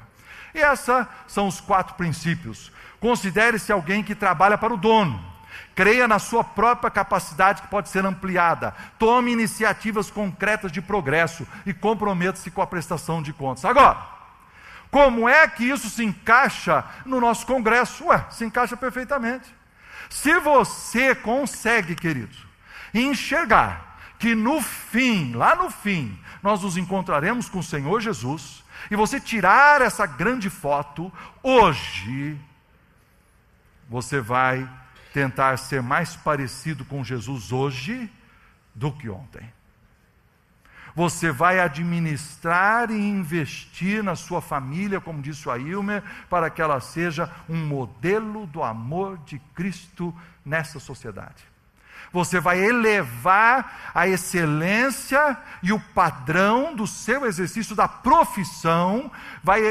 E 0.53 0.59
esses 0.59 1.07
são 1.29 1.47
os 1.47 1.61
quatro 1.61 1.95
princípios. 1.95 2.73
Considere-se 2.99 3.71
alguém 3.71 4.03
que 4.03 4.17
trabalha 4.17 4.59
para 4.59 4.75
o 4.75 4.77
dono 4.77 5.32
Creia 5.75 6.07
na 6.07 6.19
sua 6.19 6.45
própria 6.45 6.91
capacidade 6.91 7.63
que 7.63 7.69
pode 7.69 7.89
ser 7.89 8.05
ampliada. 8.05 8.75
Tome 8.99 9.33
iniciativas 9.33 10.11
concretas 10.11 10.71
de 10.71 10.83
progresso 10.83 11.47
e 11.65 11.73
comprometa-se 11.73 12.51
com 12.51 12.61
a 12.61 12.67
prestação 12.67 13.23
de 13.23 13.33
contas. 13.33 13.65
Agora, 13.65 13.97
como 14.91 15.27
é 15.27 15.49
que 15.49 15.65
isso 15.65 15.89
se 15.89 16.05
encaixa 16.05 16.85
no 17.07 17.21
nosso 17.21 17.47
congresso? 17.47 18.05
Ué, 18.07 18.27
se 18.31 18.45
encaixa 18.45 18.77
perfeitamente. 18.77 19.47
Se 20.11 20.39
você 20.41 21.15
consegue, 21.15 21.95
querido, 21.95 22.37
enxergar 22.93 23.99
que 24.19 24.35
no 24.35 24.61
fim, 24.61 25.33
lá 25.33 25.57
no 25.57 25.71
fim, 25.71 26.19
nós 26.43 26.63
nos 26.63 26.77
encontraremos 26.77 27.49
com 27.49 27.61
o 27.61 27.63
Senhor 27.63 28.01
Jesus, 28.01 28.63
e 28.91 28.97
você 28.97 29.19
tirar 29.19 29.81
essa 29.81 30.05
grande 30.05 30.51
foto, 30.51 31.11
hoje, 31.43 32.39
você 33.89 34.21
vai 34.21 34.69
tentar 35.13 35.57
ser 35.59 35.83
mais 35.83 36.17
parecido 36.17 36.85
com 36.85 37.05
Jesus 37.05 37.53
hoje 37.53 38.11
do 38.75 38.91
que 38.91 39.09
ontem. 39.09 39.53
Você 40.95 41.31
vai 41.31 41.59
administrar 41.59 42.91
e 42.91 42.95
investir 42.95 44.03
na 44.03 44.15
sua 44.15 44.43
família, 44.43 45.01
como 45.01 45.23
disse 45.23 45.49
o 45.49 45.51
Ailmer, 45.51 46.03
para 46.29 46.51
que 46.51 46.61
ela 46.61 46.81
seja 46.81 47.31
um 47.49 47.57
modelo 47.67 48.47
do 48.47 48.63
amor 48.63 49.19
de 49.19 49.39
Cristo 49.55 50.15
nessa 50.45 50.79
sociedade 50.79 51.52
você 52.11 52.41
vai 52.41 52.59
elevar 52.59 53.93
a 53.95 54.09
excelência 54.09 55.37
e 55.63 55.73
o 55.73 55.81
padrão 55.81 56.75
do 56.75 56.87
seu 56.87 57.27
exercício 57.27 57.77
da 57.77 57.87
profissão, 57.87 59.11
vai 59.43 59.63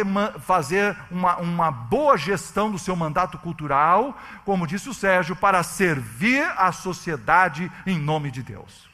fazer 0.41 0.95
uma, 1.09 1.37
uma 1.37 1.71
boa 1.71 2.17
gestão 2.17 2.71
do 2.71 2.79
seu 2.79 2.95
mandato 2.95 3.37
cultural, 3.37 4.17
como 4.45 4.67
disse 4.67 4.89
o 4.89 4.93
Sérgio, 4.93 5.35
para 5.35 5.63
servir 5.63 6.43
a 6.57 6.71
sociedade 6.71 7.71
em 7.85 7.97
nome 7.97 8.31
de 8.31 8.41
Deus. 8.41 8.89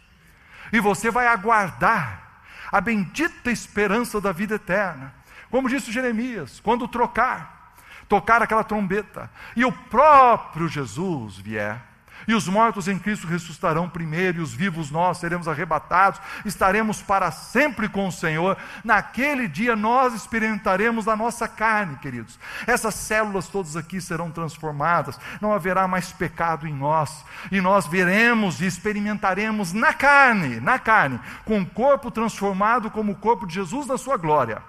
E 0.72 0.80
você 0.80 1.10
vai 1.12 1.28
aguardar 1.28 2.28
a 2.72 2.82
bendita 2.82 3.52
esperança 3.52 4.20
da 4.20 4.32
vida 4.32 4.56
eterna. 4.56 5.14
Como 5.50 5.70
disse 5.70 5.92
Jeremias, 5.92 6.60
quando 6.60 6.88
trocar, 6.88 7.74
tocar 8.10 8.42
aquela 8.42 8.64
trombeta, 8.64 9.30
e 9.56 9.64
o 9.64 9.72
próprio 9.72 10.68
Jesus 10.68 11.38
vier, 11.38 11.82
e 12.28 12.34
os 12.34 12.48
mortos 12.48 12.90
em 12.90 13.00
Cristo 13.00 13.26
ressuscitarão 13.26 13.88
primeiro, 13.88 14.40
e 14.40 14.42
os 14.42 14.54
vivos 14.54 14.92
nós 14.92 15.18
seremos 15.18 15.48
arrebatados, 15.48 16.20
estaremos 16.44 17.02
para 17.02 17.32
sempre 17.32 17.88
com 17.88 18.08
o 18.08 18.12
Senhor. 18.12 18.58
Naquele 18.84 19.48
dia 19.48 19.78
nós 19.78 20.14
experimentaremos 20.14 21.08
a 21.08 21.16
nossa 21.16 21.48
carne, 21.48 21.96
queridos. 21.98 22.38
Essas 22.68 22.96
células 22.96 23.48
todas 23.48 23.78
aqui 23.78 24.02
serão 24.02 24.30
transformadas, 24.30 25.18
não 25.40 25.54
haverá 25.54 25.88
mais 25.88 26.12
pecado 26.12 26.68
em 26.68 26.74
nós, 26.74 27.24
e 27.50 27.62
nós 27.62 27.88
veremos 27.88 28.60
e 28.60 28.66
experimentaremos 28.66 29.72
na 29.72 29.94
carne, 29.94 30.60
na 30.60 30.78
carne, 30.78 31.20
com 31.46 31.62
o 31.62 31.66
corpo 31.66 32.12
transformado 32.12 32.92
como 32.92 33.14
o 33.14 33.16
corpo 33.16 33.48
de 33.48 33.54
Jesus 33.54 33.88
na 33.88 33.98
sua 33.98 34.18
glória. 34.18 34.62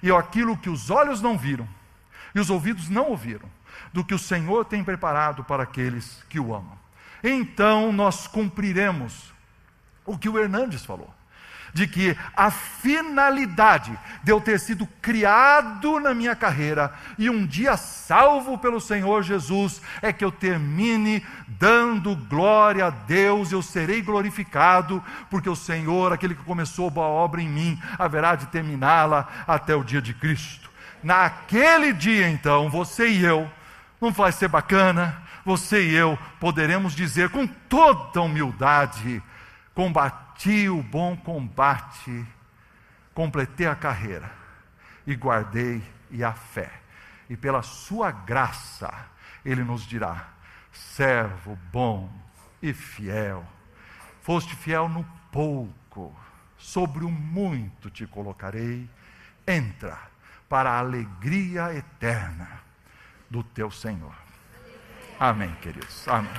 E 0.00 0.12
aquilo 0.12 0.56
que 0.56 0.70
os 0.70 0.90
olhos 0.90 1.20
não 1.20 1.36
viram 1.36 1.66
e 2.34 2.40
os 2.40 2.50
ouvidos 2.50 2.88
não 2.88 3.10
ouviram, 3.10 3.48
do 3.92 4.04
que 4.04 4.14
o 4.14 4.18
Senhor 4.18 4.64
tem 4.64 4.82
preparado 4.82 5.44
para 5.44 5.62
aqueles 5.62 6.22
que 6.28 6.38
o 6.38 6.54
amam 6.54 6.83
então 7.24 7.90
nós 7.90 8.26
cumpriremos 8.26 9.32
o 10.04 10.18
que 10.18 10.28
o 10.28 10.38
Hernandes 10.38 10.84
falou. 10.84 11.12
De 11.72 11.88
que 11.88 12.16
a 12.36 12.52
finalidade 12.52 13.98
de 14.22 14.30
eu 14.30 14.40
ter 14.40 14.60
sido 14.60 14.86
criado 15.02 15.98
na 15.98 16.14
minha 16.14 16.36
carreira 16.36 16.94
e 17.18 17.28
um 17.28 17.44
dia 17.44 17.76
salvo 17.76 18.56
pelo 18.58 18.80
Senhor 18.80 19.24
Jesus 19.24 19.82
é 20.00 20.12
que 20.12 20.24
eu 20.24 20.30
termine 20.30 21.26
dando 21.48 22.14
glória 22.14 22.86
a 22.86 22.90
Deus, 22.90 23.50
eu 23.50 23.60
serei 23.60 24.02
glorificado, 24.02 25.02
porque 25.28 25.48
o 25.48 25.56
Senhor, 25.56 26.12
aquele 26.12 26.36
que 26.36 26.44
começou 26.44 26.86
a 26.86 26.90
boa 26.90 27.08
obra 27.08 27.42
em 27.42 27.48
mim, 27.48 27.82
haverá 27.98 28.36
de 28.36 28.46
terminá-la 28.46 29.26
até 29.44 29.74
o 29.74 29.82
dia 29.82 30.00
de 30.00 30.14
Cristo. 30.14 30.70
Naquele 31.02 31.92
dia, 31.92 32.28
então, 32.28 32.70
você 32.70 33.08
e 33.08 33.24
eu, 33.24 33.50
não 34.00 34.12
vai 34.12 34.30
ser 34.30 34.46
bacana, 34.46 35.23
você 35.44 35.82
e 35.82 35.94
eu 35.94 36.18
poderemos 36.40 36.94
dizer 36.94 37.30
com 37.30 37.46
toda 37.46 38.22
humildade: 38.22 39.22
combati 39.74 40.68
o 40.68 40.82
bom 40.82 41.16
combate, 41.16 42.26
completei 43.12 43.66
a 43.66 43.74
carreira 43.74 44.30
e 45.06 45.14
guardei 45.14 45.82
e 46.10 46.24
a 46.24 46.32
fé. 46.32 46.70
E 47.28 47.36
pela 47.36 47.62
sua 47.62 48.10
graça, 48.10 48.92
ele 49.44 49.62
nos 49.62 49.86
dirá: 49.86 50.28
servo 50.72 51.58
bom 51.70 52.10
e 52.62 52.72
fiel. 52.72 53.44
Foste 54.22 54.56
fiel 54.56 54.88
no 54.88 55.04
pouco, 55.30 56.14
sobre 56.56 57.04
o 57.04 57.10
muito 57.10 57.90
te 57.90 58.06
colocarei. 58.06 58.88
Entra 59.46 59.98
para 60.48 60.70
a 60.70 60.78
alegria 60.78 61.74
eterna 61.74 62.48
do 63.28 63.42
teu 63.42 63.70
Senhor. 63.70 64.23
Amém, 65.18 65.54
queridos. 65.62 66.06
Amém. 66.08 66.30